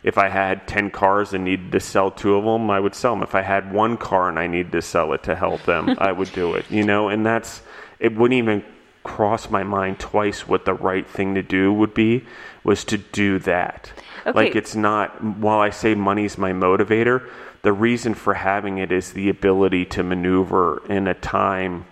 if 0.04 0.18
I 0.18 0.30
had 0.30 0.68
10 0.68 0.92
cars 0.92 1.34
and 1.34 1.44
needed 1.44 1.72
to 1.72 1.80
sell 1.80 2.12
two 2.12 2.36
of 2.36 2.44
them, 2.44 2.70
I 2.70 2.80
would 2.80 2.96
sell 2.96 3.14
them. 3.14 3.24
If 3.24 3.36
I 3.36 3.42
had 3.42 3.74
one 3.74 3.98
car 3.98 4.30
and 4.30 4.40
I 4.40 4.48
needed 4.48 4.72
to 4.74 4.82
sell 4.82 5.14
it 5.14 5.24
to 5.24 5.36
help 5.36 5.64
them, 5.64 5.96
I 5.98 6.12
would 6.12 6.32
do 6.32 6.54
it, 6.56 6.70
you 6.70 6.84
know, 6.84 7.10
and 7.10 7.26
that's, 7.26 7.62
it 8.00 8.16
wouldn't 8.16 8.38
even 8.38 8.64
cross 9.04 9.50
my 9.50 9.64
mind 9.64 10.00
twice 10.00 10.48
what 10.48 10.66
the 10.66 10.74
right 10.74 11.08
thing 11.08 11.36
to 11.36 11.42
do 11.42 11.74
would 11.74 11.94
be 11.94 12.26
was 12.64 12.84
to 12.86 12.98
do 12.98 13.40
that. 13.40 13.92
Okay. 14.28 14.38
Like 14.38 14.56
it's 14.56 14.76
not, 14.76 15.24
while 15.24 15.60
I 15.60 15.70
say 15.70 15.96
money's 15.96 16.38
my 16.38 16.52
motivator, 16.52 17.30
the 17.62 17.72
reason 17.72 18.14
for 18.14 18.34
having 18.34 18.78
it 18.78 18.92
is 18.92 19.14
the 19.14 19.30
ability 19.30 19.86
to 19.86 20.04
maneuver 20.04 20.84
in 20.90 21.08
a 21.08 21.14
time 21.14 21.86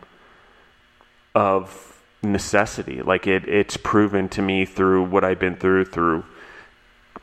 of 1.33 2.01
necessity. 2.21 3.01
Like 3.01 3.25
it, 3.25 3.47
it's 3.47 3.77
proven 3.77 4.27
to 4.29 4.41
me 4.41 4.65
through 4.65 5.05
what 5.05 5.23
I've 5.23 5.39
been 5.39 5.55
through, 5.55 5.85
through 5.85 6.25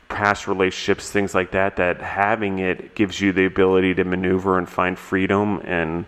past 0.09 0.47
relationships, 0.47 1.09
things 1.09 1.35
like 1.35 1.51
that, 1.51 1.75
that 1.77 2.01
having 2.01 2.59
it 2.59 2.95
gives 2.95 3.21
you 3.21 3.33
the 3.33 3.45
ability 3.45 3.93
to 3.95 4.03
maneuver 4.03 4.57
and 4.57 4.67
find 4.67 4.97
freedom 4.97 5.61
and 5.63 6.05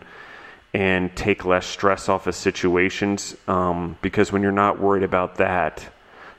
and 0.74 1.16
take 1.16 1.46
less 1.46 1.66
stress 1.66 2.10
off 2.10 2.28
of 2.28 2.36
situations. 2.36 3.34
Um, 3.48 3.98
because 4.02 4.34
when 4.34 4.42
you're 4.42 4.52
not 4.52 4.78
worried 4.78 5.04
about 5.04 5.36
that, 5.36 5.88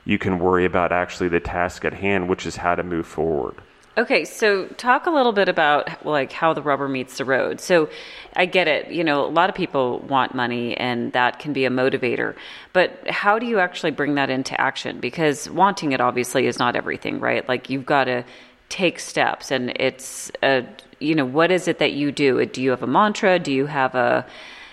you 0.07 0.17
can 0.17 0.39
worry 0.39 0.63
about 0.63 0.93
actually 0.93 1.27
the 1.27 1.41
task 1.41 1.83
at 1.83 1.93
hand, 1.93 2.29
which 2.29 2.45
is 2.45 2.55
how 2.55 2.73
to 2.75 2.81
move 2.81 3.05
forward. 3.05 3.55
Okay, 3.97 4.23
so 4.23 4.67
talk 4.77 5.05
a 5.05 5.09
little 5.09 5.33
bit 5.33 5.49
about 5.49 6.05
like 6.05 6.31
how 6.31 6.53
the 6.53 6.61
rubber 6.61 6.87
meets 6.87 7.17
the 7.17 7.25
road. 7.25 7.59
So 7.59 7.89
I 8.33 8.45
get 8.45 8.69
it, 8.69 8.89
you 8.89 9.03
know, 9.03 9.25
a 9.25 9.27
lot 9.27 9.49
of 9.49 9.55
people 9.55 9.99
want 9.99 10.33
money 10.33 10.77
and 10.77 11.11
that 11.11 11.39
can 11.39 11.51
be 11.51 11.65
a 11.65 11.69
motivator. 11.69 12.35
But 12.71 13.05
how 13.09 13.37
do 13.37 13.45
you 13.45 13.59
actually 13.59 13.91
bring 13.91 14.15
that 14.15 14.29
into 14.29 14.59
action? 14.61 15.01
Because 15.01 15.49
wanting 15.49 15.91
it 15.91 15.99
obviously 15.99 16.47
is 16.47 16.57
not 16.57 16.77
everything, 16.77 17.19
right? 17.19 17.45
Like 17.49 17.69
you've 17.69 17.85
got 17.85 18.05
to 18.05 18.23
take 18.69 18.99
steps 18.99 19.51
and 19.51 19.73
it's 19.75 20.31
a 20.41 20.65
you 20.99 21.15
know, 21.15 21.25
what 21.25 21.51
is 21.51 21.67
it 21.67 21.79
that 21.79 21.93
you 21.93 22.13
do? 22.13 22.43
Do 22.45 22.61
you 22.63 22.69
have 22.69 22.81
a 22.81 22.87
mantra? 22.87 23.39
Do 23.39 23.51
you 23.51 23.65
have 23.65 23.93
a 23.93 24.25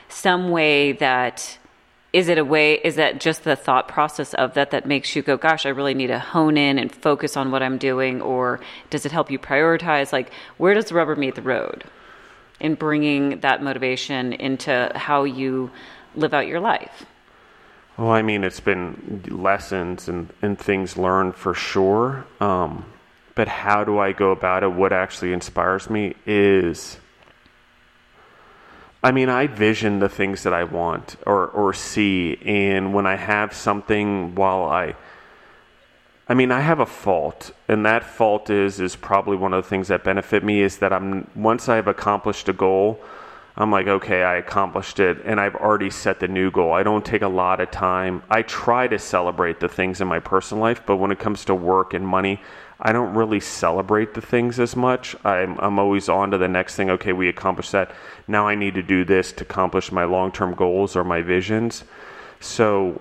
some 0.09 0.51
way 0.51 0.92
that 0.92 1.59
is 2.14 2.29
it 2.29 2.38
a 2.38 2.44
way 2.44 2.74
is 2.74 2.94
that 2.94 3.18
just 3.18 3.42
the 3.42 3.57
thought 3.57 3.88
process 3.88 4.35
of 4.35 4.55
that 4.55 4.70
that 4.70 4.87
makes 4.87 5.16
you 5.16 5.20
go 5.20 5.37
gosh 5.37 5.66
i 5.66 5.68
really 5.68 5.94
need 5.94 6.07
to 6.07 6.18
hone 6.18 6.57
in 6.57 6.79
and 6.79 6.94
focus 6.94 7.37
on 7.37 7.50
what 7.50 7.62
i'm 7.62 7.77
doing? 7.77 8.22
Or 8.22 8.61
does 8.88 9.05
it 9.05 9.12
help 9.12 9.31
you 9.33 9.38
prioritize? 9.38 10.12
Like 10.12 10.33
where 10.57 10.74
does 10.74 10.87
the 10.87 10.94
rubber 10.94 11.16
meet 11.16 11.35
the 11.35 11.42
road 11.42 11.85
in 12.61 12.77
bringing 12.77 13.40
that 13.40 13.62
motivation 13.62 14.33
into 14.33 14.92
how 14.94 15.24
you 15.24 15.72
live 16.14 16.33
out 16.33 16.46
your 16.46 16.61
life? 16.61 17.05
Well 17.96 18.11
i 18.12 18.22
mean 18.22 18.44
it's 18.44 18.61
been 18.61 19.24
lessons 19.29 20.09
and, 20.09 20.33
and 20.40 20.57
things 20.57 20.96
learned 20.96 21.35
for 21.35 21.53
sure. 21.53 22.24
Um, 22.40 22.85
but 23.35 23.48
how 23.48 23.83
do 23.83 23.98
i 23.98 24.12
go 24.12 24.31
about 24.31 24.62
it? 24.62 24.70
What 24.70 24.92
actually 24.92 25.33
inspires 25.33 25.90
me 25.90 26.14
is 26.24 26.96
I 29.05 29.12
mean, 29.12 29.29
I 29.29 29.49
vision 29.49 29.99
the 29.99 30.09
things 30.09 30.45
that 30.45 30.55
I 30.55 30.64
want 30.64 31.17
or, 31.27 31.49
or 31.49 31.75
see, 31.75 32.38
and 32.43 32.95
when 32.95 33.07
I 33.07 33.17
have 33.17 33.53
something 33.53 34.35
while 34.35 34.64
I 34.64 34.97
I 36.27 36.33
mean, 36.33 36.51
I 36.51 36.61
have 36.61 36.81
a 36.81 36.87
fault, 36.87 37.53
and 37.69 37.85
that 37.85 38.03
fault 38.03 38.49
is 38.49 38.81
is 38.81 38.97
probably 38.97 39.37
one 39.37 39.53
of 39.53 39.62
the 39.62 39.69
things 39.69 39.88
that 39.88 40.05
benefit 40.05 40.43
me 40.43 40.62
is 40.62 40.79
that 40.79 40.90
I'm 40.90 41.31
once 41.35 41.69
I've 41.69 41.87
accomplished 41.87 42.49
a 42.49 42.55
goal, 42.55 42.99
I'm 43.59 43.71
like, 43.71 43.88
okay, 43.88 44.23
I 44.23 44.37
accomplished 44.37 44.99
it, 45.01 45.19
and 45.27 45.38
I've 45.38 45.55
already 45.55 45.90
set 45.90 46.21
the 46.21 46.29
new 46.29 46.51
goal. 46.51 46.73
I 46.73 46.83
don't 46.83 47.05
take 47.05 47.21
a 47.21 47.29
lot 47.29 47.61
of 47.61 47.71
time. 47.71 48.23
I 48.31 48.40
try 48.40 48.88
to 48.88 48.99
celebrate 48.99 49.61
the 49.61 49.69
things 49.69 50.01
in 50.01 50.09
my 50.09 50.19
personal 50.19 50.62
life, 50.62 50.81
but 50.87 50.97
when 50.97 51.12
it 51.12 51.19
comes 51.19 51.45
to 51.45 51.55
work 51.55 51.93
and 51.93 52.09
money, 52.09 52.40
I 52.87 52.92
don't 52.92 53.14
really 53.14 53.40
celebrate 53.40 54.12
the 54.12 54.20
things 54.20 54.61
as 54.61 54.77
much. 54.77 55.16
I'm, 55.25 55.59
I'm 55.59 55.79
always 55.79 56.11
on 56.11 56.31
to 56.33 56.38
the 56.38 56.49
next 56.49 56.77
thing. 56.77 56.90
Okay, 56.90 57.14
we 57.14 57.31
accomplished 57.31 57.73
that. 57.73 57.92
Now 58.29 58.47
I 58.47 58.55
need 58.55 58.75
to 58.75 58.83
do 58.83 59.07
this 59.07 59.33
to 59.33 59.44
accomplish 59.44 59.90
my 59.90 60.05
long 60.05 60.31
term 60.31 60.55
goals 60.55 60.94
or 60.94 61.03
my 61.03 61.23
visions. 61.23 61.85
So 62.40 63.01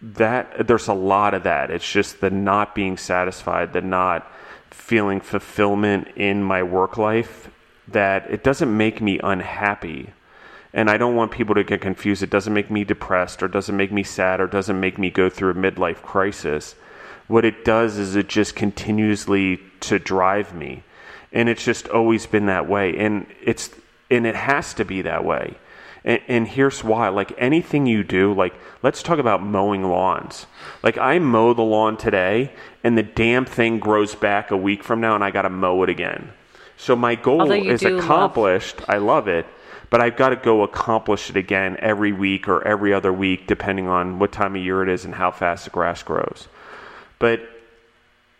that 0.00 0.66
there's 0.66 0.88
a 0.88 0.94
lot 0.94 1.34
of 1.34 1.42
that. 1.42 1.70
It's 1.70 1.90
just 1.90 2.22
the 2.22 2.30
not 2.30 2.74
being 2.74 2.96
satisfied, 2.96 3.74
the 3.74 3.82
not 3.82 4.30
feeling 4.70 5.20
fulfillment 5.20 6.08
in 6.16 6.42
my 6.42 6.62
work 6.62 6.96
life 6.96 7.50
that 7.88 8.30
it 8.30 8.42
doesn't 8.42 8.74
make 8.74 9.02
me 9.02 9.20
unhappy. 9.22 10.10
And 10.72 10.90
I 10.90 10.96
don't 10.96 11.14
want 11.14 11.32
people 11.32 11.54
to 11.54 11.64
get 11.64 11.82
confused. 11.82 12.22
It 12.22 12.30
doesn't 12.30 12.52
make 12.52 12.70
me 12.70 12.82
depressed 12.82 13.42
or 13.42 13.48
doesn't 13.48 13.76
make 13.76 13.92
me 13.92 14.02
sad 14.02 14.40
or 14.40 14.46
doesn't 14.46 14.80
make 14.80 14.98
me 14.98 15.10
go 15.10 15.28
through 15.28 15.50
a 15.50 15.54
midlife 15.54 16.00
crisis 16.02 16.74
what 17.28 17.44
it 17.44 17.64
does 17.64 17.98
is 17.98 18.16
it 18.16 18.28
just 18.28 18.54
continuously 18.54 19.60
to 19.80 19.98
drive 19.98 20.54
me. 20.54 20.82
And 21.32 21.48
it's 21.48 21.64
just 21.64 21.88
always 21.88 22.26
been 22.26 22.46
that 22.46 22.68
way. 22.68 22.96
And 22.96 23.26
it's 23.42 23.70
and 24.10 24.26
it 24.26 24.36
has 24.36 24.74
to 24.74 24.84
be 24.84 25.02
that 25.02 25.24
way. 25.24 25.56
And, 26.04 26.20
and, 26.28 26.46
here's 26.46 26.84
why. 26.84 27.08
Like 27.08 27.32
anything 27.36 27.86
you 27.86 28.04
do 28.04 28.32
like 28.32 28.54
let's 28.82 29.02
talk 29.02 29.18
about 29.18 29.42
mowing 29.42 29.82
lawns. 29.82 30.46
Like 30.82 30.98
i 30.98 31.18
mow 31.18 31.52
the 31.52 31.62
lawn 31.62 31.96
today 31.96 32.52
and 32.84 32.96
the 32.96 33.02
damn 33.02 33.44
thing 33.44 33.80
grows 33.80 34.14
back 34.14 34.50
a 34.50 34.56
week 34.56 34.84
from 34.84 35.00
now 35.00 35.16
and 35.16 35.24
i 35.24 35.30
gotta 35.30 35.50
mow 35.50 35.82
it 35.82 35.88
again. 35.88 36.32
So 36.76 36.94
my 36.94 37.14
goal 37.16 37.50
is 37.50 37.82
accomplished 37.82 38.80
love- 38.80 38.90
i 38.90 38.98
love 38.98 39.28
it. 39.28 39.46
But 39.88 40.00
I've 40.00 40.16
got 40.16 40.30
to 40.30 40.36
go 40.36 40.62
accomplish 40.62 41.30
it 41.30 41.36
again 41.36 41.76
every 41.78 42.12
week 42.12 42.48
or 42.48 42.66
every 42.66 42.92
other 42.92 43.12
week, 43.12 43.46
depending 43.46 43.86
on 43.86 44.18
what 44.18 44.32
time 44.32 44.56
of 44.56 44.62
year 44.62 44.82
it 44.82 44.88
is 44.88 45.04
and 45.04 45.14
how 45.14 45.30
fast 45.30 45.64
the 45.64 45.70
grass 45.70 46.02
grows. 46.02 46.48
But 47.18 47.40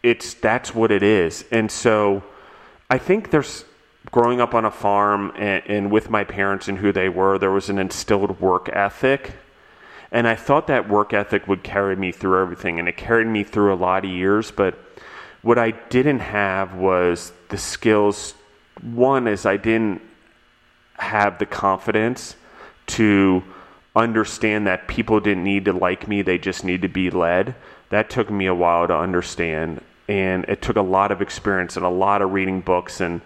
it's 0.03 0.35
that's 0.35 0.75
what 0.75 0.91
it 0.91 1.03
is, 1.03 1.45
and 1.51 1.71
so 1.71 2.23
I 2.89 2.99
think 2.99 3.31
there's 3.31 3.65
growing 4.11 4.41
up 4.41 4.55
on 4.55 4.65
a 4.65 4.71
farm 4.71 5.33
and, 5.37 5.63
and 5.67 5.91
with 5.91 6.11
my 6.11 6.25
parents 6.25 6.69
and 6.69 6.79
who 6.79 6.93
they 6.93 7.09
were, 7.09 7.39
there 7.39 7.51
was 7.51 7.69
an 7.69 7.79
instilled 7.79 8.41
work 8.41 8.69
ethic. 8.73 9.33
And 10.13 10.29
I 10.29 10.37
thought 10.37 10.69
that 10.69 10.89
work 10.89 11.13
ethic 11.13 11.49
would 11.49 11.63
carry 11.65 11.97
me 11.97 12.13
through 12.13 12.41
everything, 12.41 12.79
and 12.79 12.89
it 12.89 12.97
carried 12.97 13.27
me 13.27 13.43
through 13.43 13.75
a 13.75 13.77
lot 13.77 14.05
of 14.05 14.11
years. 14.11 14.51
But 14.51 14.79
what 15.43 15.59
I 15.59 15.73
didn't 15.73 16.21
have 16.21 16.75
was 16.75 17.33
the 17.49 17.59
skills. 17.59 18.35
One 18.81 19.27
is 19.27 19.45
I 19.45 19.57
didn't 19.57 20.01
have 20.95 21.39
the 21.39 21.47
confidence 21.47 22.37
to 22.87 23.43
understand 23.97 24.67
that 24.69 24.87
people 24.87 25.19
didn't 25.21 25.43
need 25.43 25.65
to 25.65 25.73
like 25.73 26.07
me, 26.07 26.23
they 26.23 26.39
just 26.39 26.65
need 26.65 26.83
to 26.83 26.89
be 26.89 27.11
led. 27.11 27.55
That 27.91 28.11
took 28.11 28.31
me 28.31 28.47
a 28.47 28.55
while 28.55 28.87
to 28.87 28.97
understand. 28.97 29.81
And 30.09 30.45
it 30.45 30.63
took 30.63 30.77
a 30.77 30.83
lot 30.83 31.11
of 31.11 31.21
experience 31.21 31.77
and 31.77 31.85
a 31.85 31.91
lot 31.91 32.23
of 32.23 32.33
reading 32.33 32.61
books 32.61 33.01
and 33.01 33.21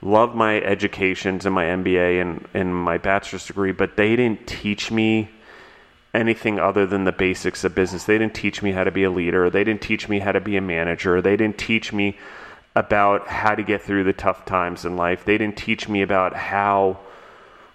love 0.00 0.34
my 0.34 0.60
educations 0.60 1.46
and 1.46 1.54
my 1.54 1.64
MBA 1.64 2.20
and, 2.20 2.46
and 2.54 2.74
my 2.74 2.98
bachelor's 2.98 3.46
degree, 3.46 3.72
but 3.72 3.96
they 3.96 4.14
didn't 4.14 4.46
teach 4.46 4.90
me 4.90 5.30
anything 6.12 6.60
other 6.60 6.86
than 6.86 7.04
the 7.04 7.12
basics 7.12 7.64
of 7.64 7.74
business. 7.74 8.04
They 8.04 8.18
didn't 8.18 8.34
teach 8.34 8.62
me 8.62 8.72
how 8.72 8.84
to 8.84 8.92
be 8.92 9.02
a 9.02 9.10
leader. 9.10 9.50
They 9.50 9.64
didn't 9.64 9.82
teach 9.82 10.08
me 10.08 10.20
how 10.20 10.32
to 10.32 10.40
be 10.40 10.56
a 10.56 10.60
manager. 10.60 11.20
They 11.20 11.36
didn't 11.36 11.58
teach 11.58 11.92
me 11.92 12.16
about 12.76 13.26
how 13.28 13.54
to 13.54 13.62
get 13.62 13.82
through 13.82 14.04
the 14.04 14.12
tough 14.12 14.44
times 14.44 14.84
in 14.84 14.96
life. 14.96 15.24
They 15.24 15.38
didn't 15.38 15.56
teach 15.56 15.88
me 15.88 16.02
about 16.02 16.34
how 16.34 16.98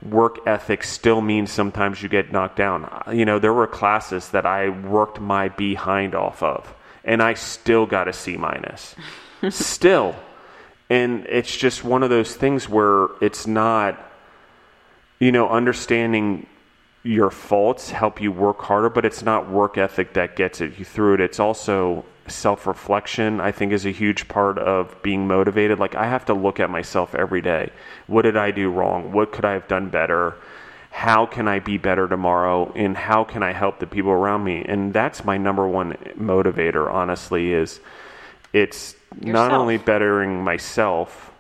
work 0.02 0.40
ethic 0.48 0.84
still 0.84 1.22
means 1.22 1.52
sometimes 1.52 2.02
you 2.02 2.10
get 2.10 2.32
knocked 2.32 2.56
down. 2.56 3.04
You 3.12 3.26
know, 3.26 3.40
there 3.40 3.54
were 3.54 3.68
classes 3.68 4.30
that 4.30 4.46
I 4.46 4.70
worked 4.70 5.20
my 5.20 5.50
behind 5.50 6.16
off 6.16 6.42
of, 6.42 6.74
and 7.04 7.22
I 7.22 7.34
still 7.34 7.86
got 7.86 8.08
a 8.08 8.14
C 8.14 8.38
minus. 8.38 8.96
still. 9.50 10.16
And 10.90 11.26
it's 11.28 11.56
just 11.56 11.84
one 11.84 12.02
of 12.02 12.10
those 12.10 12.36
things 12.36 12.68
where 12.68 13.10
it's 13.22 13.46
not, 13.46 14.00
you 15.20 15.32
know, 15.32 15.48
understanding 15.50 16.48
your 17.04 17.30
faults 17.30 17.92
help 17.92 18.22
you 18.22 18.32
work 18.32 18.60
harder, 18.60 18.90
but 18.90 19.06
it's 19.06 19.22
not 19.22 19.50
work 19.50 19.78
ethic 19.78 20.14
that 20.14 20.36
gets 20.36 20.62
it 20.62 20.78
you 20.80 20.86
through 20.86 21.16
it. 21.16 21.22
It's 21.22 21.40
also 21.40 22.06
self 22.30 22.68
reflection, 22.68 23.42
I 23.42 23.52
think, 23.52 23.72
is 23.72 23.86
a 23.86 23.92
huge 23.92 24.28
part 24.28 24.58
of 24.58 25.02
being 25.02 25.28
motivated. 25.28 25.80
Like, 25.80 25.96
I 25.96 26.08
have 26.08 26.26
to 26.26 26.34
look 26.34 26.60
at 26.60 26.70
myself 26.70 27.16
every 27.16 27.42
day. 27.42 27.72
What 28.08 28.24
did 28.24 28.38
I 28.38 28.52
do 28.52 28.70
wrong? 28.70 29.12
What 29.12 29.32
could 29.32 29.46
I 29.46 29.54
have 29.54 29.68
done 29.68 29.90
better? 29.90 30.36
How 30.92 31.26
can 31.26 31.48
I 31.48 31.60
be 31.60 31.78
better 31.78 32.08
tomorrow? 32.08 32.72
And 32.76 32.98
how 32.98 33.24
can 33.24 33.44
I 33.44 33.54
help 33.54 33.80
the 33.80 33.88
people 33.88 34.12
around 34.12 34.44
me? 34.44 34.64
And 34.68 34.94
that's 34.94 35.24
my 35.24 35.38
number 35.38 35.68
one 35.68 35.94
motivator, 36.18 36.92
honestly, 36.92 37.54
is 37.54 37.80
it's 38.54 38.96
Yourself. 39.16 39.34
not 39.34 39.52
only 39.54 39.78
bettering 39.78 40.44
myself 40.44 41.32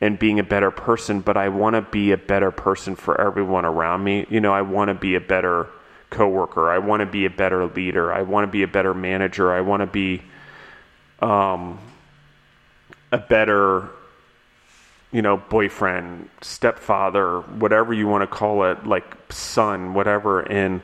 and 0.00 0.18
being 0.18 0.38
a 0.38 0.42
better 0.42 0.70
person, 0.70 1.20
but 1.20 1.36
I 1.36 1.48
want 1.48 1.74
to 1.76 1.82
be 1.82 2.12
a 2.12 2.16
better 2.16 2.50
person 2.50 2.96
for 2.96 3.20
everyone 3.20 3.64
around 3.64 4.02
me. 4.02 4.26
You 4.30 4.40
know, 4.40 4.52
I 4.52 4.62
want 4.62 4.88
to 4.88 4.94
be 4.94 5.14
a 5.14 5.20
better 5.20 5.68
coworker. 6.12 6.70
I 6.70 6.78
want 6.78 7.00
to 7.00 7.06
be 7.06 7.24
a 7.24 7.30
better 7.30 7.66
leader. 7.66 8.12
I 8.12 8.22
want 8.22 8.46
to 8.46 8.50
be 8.50 8.62
a 8.62 8.68
better 8.68 8.94
manager. 8.94 9.52
I 9.52 9.62
want 9.62 9.80
to 9.80 9.86
be 9.86 10.22
um, 11.20 11.80
a 13.10 13.18
better, 13.18 13.88
you 15.10 15.22
know, 15.22 15.38
boyfriend, 15.38 16.28
stepfather, 16.40 17.40
whatever 17.40 17.92
you 17.92 18.06
want 18.06 18.22
to 18.22 18.28
call 18.28 18.64
it, 18.64 18.86
like 18.86 19.32
son, 19.32 19.94
whatever. 19.94 20.40
And 20.40 20.82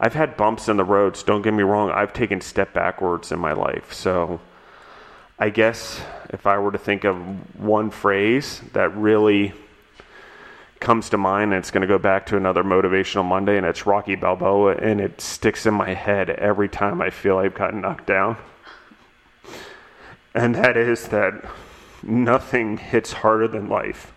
I've 0.00 0.14
had 0.14 0.36
bumps 0.36 0.68
in 0.68 0.76
the 0.76 0.84
roads. 0.84 1.22
Don't 1.22 1.42
get 1.42 1.52
me 1.52 1.64
wrong. 1.64 1.90
I've 1.90 2.12
taken 2.12 2.40
step 2.40 2.72
backwards 2.72 3.32
in 3.32 3.38
my 3.38 3.52
life. 3.52 3.92
So 3.92 4.40
I 5.38 5.50
guess 5.50 6.00
if 6.30 6.46
I 6.46 6.58
were 6.58 6.72
to 6.72 6.78
think 6.78 7.04
of 7.04 7.16
one 7.58 7.90
phrase 7.90 8.62
that 8.72 8.96
really 8.96 9.52
comes 10.80 11.10
to 11.10 11.18
mind, 11.18 11.52
and 11.52 11.58
it's 11.58 11.70
going 11.70 11.82
to 11.82 11.88
go 11.88 11.98
back 11.98 12.26
to 12.26 12.36
another 12.36 12.62
motivational 12.62 13.24
Monday, 13.24 13.56
and 13.56 13.66
it's 13.66 13.86
Rocky 13.86 14.14
Balboa, 14.14 14.76
and 14.76 15.00
it 15.00 15.20
sticks 15.20 15.66
in 15.66 15.74
my 15.74 15.94
head 15.94 16.30
every 16.30 16.68
time 16.68 17.00
I 17.00 17.10
feel 17.10 17.38
I've 17.38 17.54
gotten 17.54 17.80
knocked 17.80 18.06
down. 18.06 18.36
And 20.34 20.54
that 20.54 20.76
is 20.76 21.08
that 21.08 21.44
nothing 22.02 22.76
hits 22.76 23.12
harder 23.12 23.48
than 23.48 23.68
life. 23.68 24.12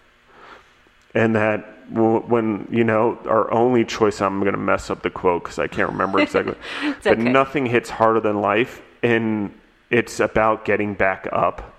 And 1.13 1.35
that 1.35 1.89
when, 1.89 2.67
you 2.71 2.83
know, 2.83 3.19
our 3.25 3.51
only 3.51 3.83
choice, 3.83 4.21
I'm 4.21 4.39
going 4.39 4.53
to 4.53 4.59
mess 4.59 4.89
up 4.89 5.01
the 5.01 5.09
quote 5.09 5.43
because 5.43 5.59
I 5.59 5.67
can't 5.67 5.89
remember 5.89 6.19
exactly, 6.19 6.55
but 7.03 7.07
okay. 7.07 7.21
nothing 7.21 7.65
hits 7.65 7.89
harder 7.89 8.19
than 8.19 8.39
life. 8.39 8.81
And 9.03 9.53
it's 9.89 10.19
about 10.19 10.63
getting 10.63 10.93
back 10.93 11.27
up 11.31 11.75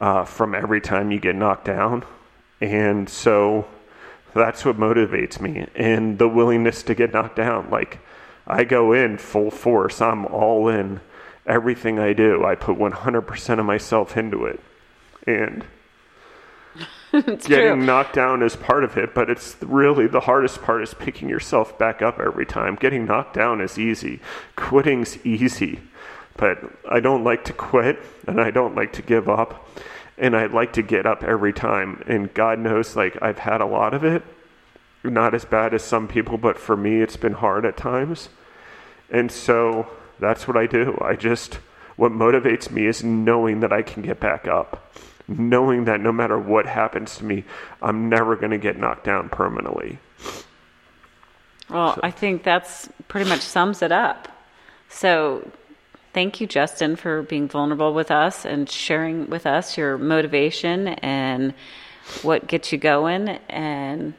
uh, 0.00 0.24
from 0.24 0.54
every 0.54 0.80
time 0.80 1.12
you 1.12 1.20
get 1.20 1.36
knocked 1.36 1.66
down. 1.66 2.04
And 2.60 3.08
so 3.08 3.66
that's 4.34 4.64
what 4.64 4.76
motivates 4.76 5.40
me 5.40 5.66
and 5.74 6.18
the 6.18 6.28
willingness 6.28 6.82
to 6.84 6.94
get 6.94 7.12
knocked 7.12 7.36
down. 7.36 7.70
Like, 7.70 8.00
I 8.46 8.64
go 8.64 8.92
in 8.92 9.18
full 9.18 9.50
force, 9.50 10.00
I'm 10.00 10.26
all 10.26 10.68
in. 10.68 11.00
Everything 11.46 11.98
I 11.98 12.14
do, 12.14 12.44
I 12.44 12.54
put 12.54 12.78
100% 12.78 13.58
of 13.58 13.66
myself 13.66 14.16
into 14.16 14.46
it. 14.46 14.60
And 15.26 15.64
getting 17.12 17.38
true. 17.44 17.76
knocked 17.76 18.14
down 18.14 18.42
is 18.42 18.56
part 18.56 18.82
of 18.82 18.96
it, 18.96 19.14
but 19.14 19.30
it's 19.30 19.56
really 19.60 20.06
the 20.06 20.20
hardest 20.20 20.62
part 20.62 20.82
is 20.82 20.94
picking 20.94 21.28
yourself 21.28 21.78
back 21.78 22.02
up 22.02 22.18
every 22.18 22.46
time. 22.46 22.76
Getting 22.76 23.04
knocked 23.04 23.34
down 23.34 23.60
is 23.60 23.78
easy, 23.78 24.20
quitting's 24.56 25.24
easy. 25.24 25.80
But 26.36 26.58
I 26.90 26.98
don't 26.98 27.22
like 27.22 27.44
to 27.44 27.52
quit 27.52 28.00
and 28.26 28.40
I 28.40 28.50
don't 28.50 28.74
like 28.74 28.92
to 28.94 29.02
give 29.02 29.28
up. 29.28 29.68
And 30.16 30.36
I'd 30.36 30.52
like 30.52 30.72
to 30.74 30.82
get 30.82 31.06
up 31.06 31.24
every 31.24 31.52
time. 31.52 32.02
And 32.06 32.32
God 32.32 32.58
knows, 32.58 32.94
like, 32.94 33.20
I've 33.20 33.38
had 33.38 33.60
a 33.60 33.66
lot 33.66 33.94
of 33.94 34.04
it. 34.04 34.22
Not 35.02 35.34
as 35.34 35.44
bad 35.44 35.74
as 35.74 35.82
some 35.82 36.08
people, 36.08 36.38
but 36.38 36.58
for 36.58 36.76
me, 36.76 37.02
it's 37.02 37.16
been 37.16 37.34
hard 37.34 37.66
at 37.66 37.76
times. 37.76 38.28
And 39.10 39.30
so 39.30 39.88
that's 40.18 40.48
what 40.48 40.56
I 40.56 40.66
do. 40.66 40.96
I 41.00 41.14
just, 41.16 41.58
what 41.96 42.12
motivates 42.12 42.70
me 42.70 42.86
is 42.86 43.04
knowing 43.04 43.60
that 43.60 43.72
I 43.72 43.82
can 43.82 44.02
get 44.02 44.20
back 44.20 44.46
up. 44.46 44.94
Knowing 45.26 45.84
that 45.86 46.00
no 46.00 46.12
matter 46.12 46.38
what 46.38 46.66
happens 46.66 47.16
to 47.16 47.24
me, 47.24 47.44
I'm 47.82 48.08
never 48.08 48.36
going 48.36 48.50
to 48.50 48.58
get 48.58 48.78
knocked 48.78 49.04
down 49.04 49.28
permanently. 49.30 49.98
Well, 51.68 51.94
so. 51.94 52.00
I 52.02 52.10
think 52.10 52.42
that's 52.42 52.88
pretty 53.08 53.28
much 53.28 53.40
sums 53.40 53.82
it 53.82 53.90
up. 53.90 54.28
So 54.88 55.50
Thank 56.14 56.40
you, 56.40 56.46
Justin, 56.46 56.94
for 56.94 57.22
being 57.22 57.48
vulnerable 57.48 57.92
with 57.92 58.12
us 58.12 58.44
and 58.44 58.70
sharing 58.70 59.28
with 59.28 59.46
us 59.46 59.76
your 59.76 59.98
motivation 59.98 60.88
and 60.88 61.54
what 62.22 62.46
gets 62.46 62.70
you 62.70 62.78
going 62.78 63.28
and 63.48 64.14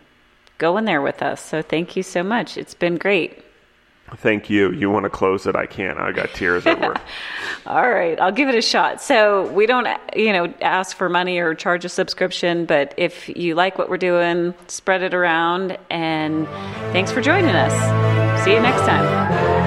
going 0.57 0.83
there 0.83 1.01
with 1.01 1.21
us. 1.21 1.41
So 1.41 1.61
thank 1.61 1.95
you 1.95 2.03
so 2.03 2.21
much. 2.21 2.57
It's 2.57 2.73
been 2.73 2.97
great. 2.97 3.43
Thank 4.17 4.49
you. 4.49 4.71
You 4.71 4.91
want 4.91 5.05
to 5.05 5.09
close 5.09 5.47
it? 5.47 5.55
I 5.55 5.65
can't. 5.65 5.97
I 5.97 6.11
got 6.11 6.29
tears 6.33 6.65
at 6.67 6.79
work. 6.79 6.99
All 7.65 7.89
right, 7.89 8.19
I'll 8.19 8.31
give 8.31 8.49
it 8.49 8.55
a 8.55 8.61
shot. 8.61 9.01
So 9.01 9.49
we 9.51 9.65
don't, 9.65 9.87
you 10.15 10.31
know, 10.31 10.53
ask 10.61 10.95
for 10.95 11.09
money 11.09 11.39
or 11.39 11.55
charge 11.55 11.85
a 11.85 11.89
subscription, 11.89 12.65
but 12.65 12.93
if 12.97 13.29
you 13.29 13.55
like 13.55 13.79
what 13.79 13.89
we're 13.89 13.97
doing, 13.97 14.53
spread 14.67 15.01
it 15.01 15.13
around. 15.13 15.77
And 15.89 16.45
thanks 16.91 17.11
for 17.11 17.21
joining 17.21 17.55
us. 17.55 18.43
See 18.43 18.53
you 18.53 18.59
next 18.59 18.81
time. 18.81 19.64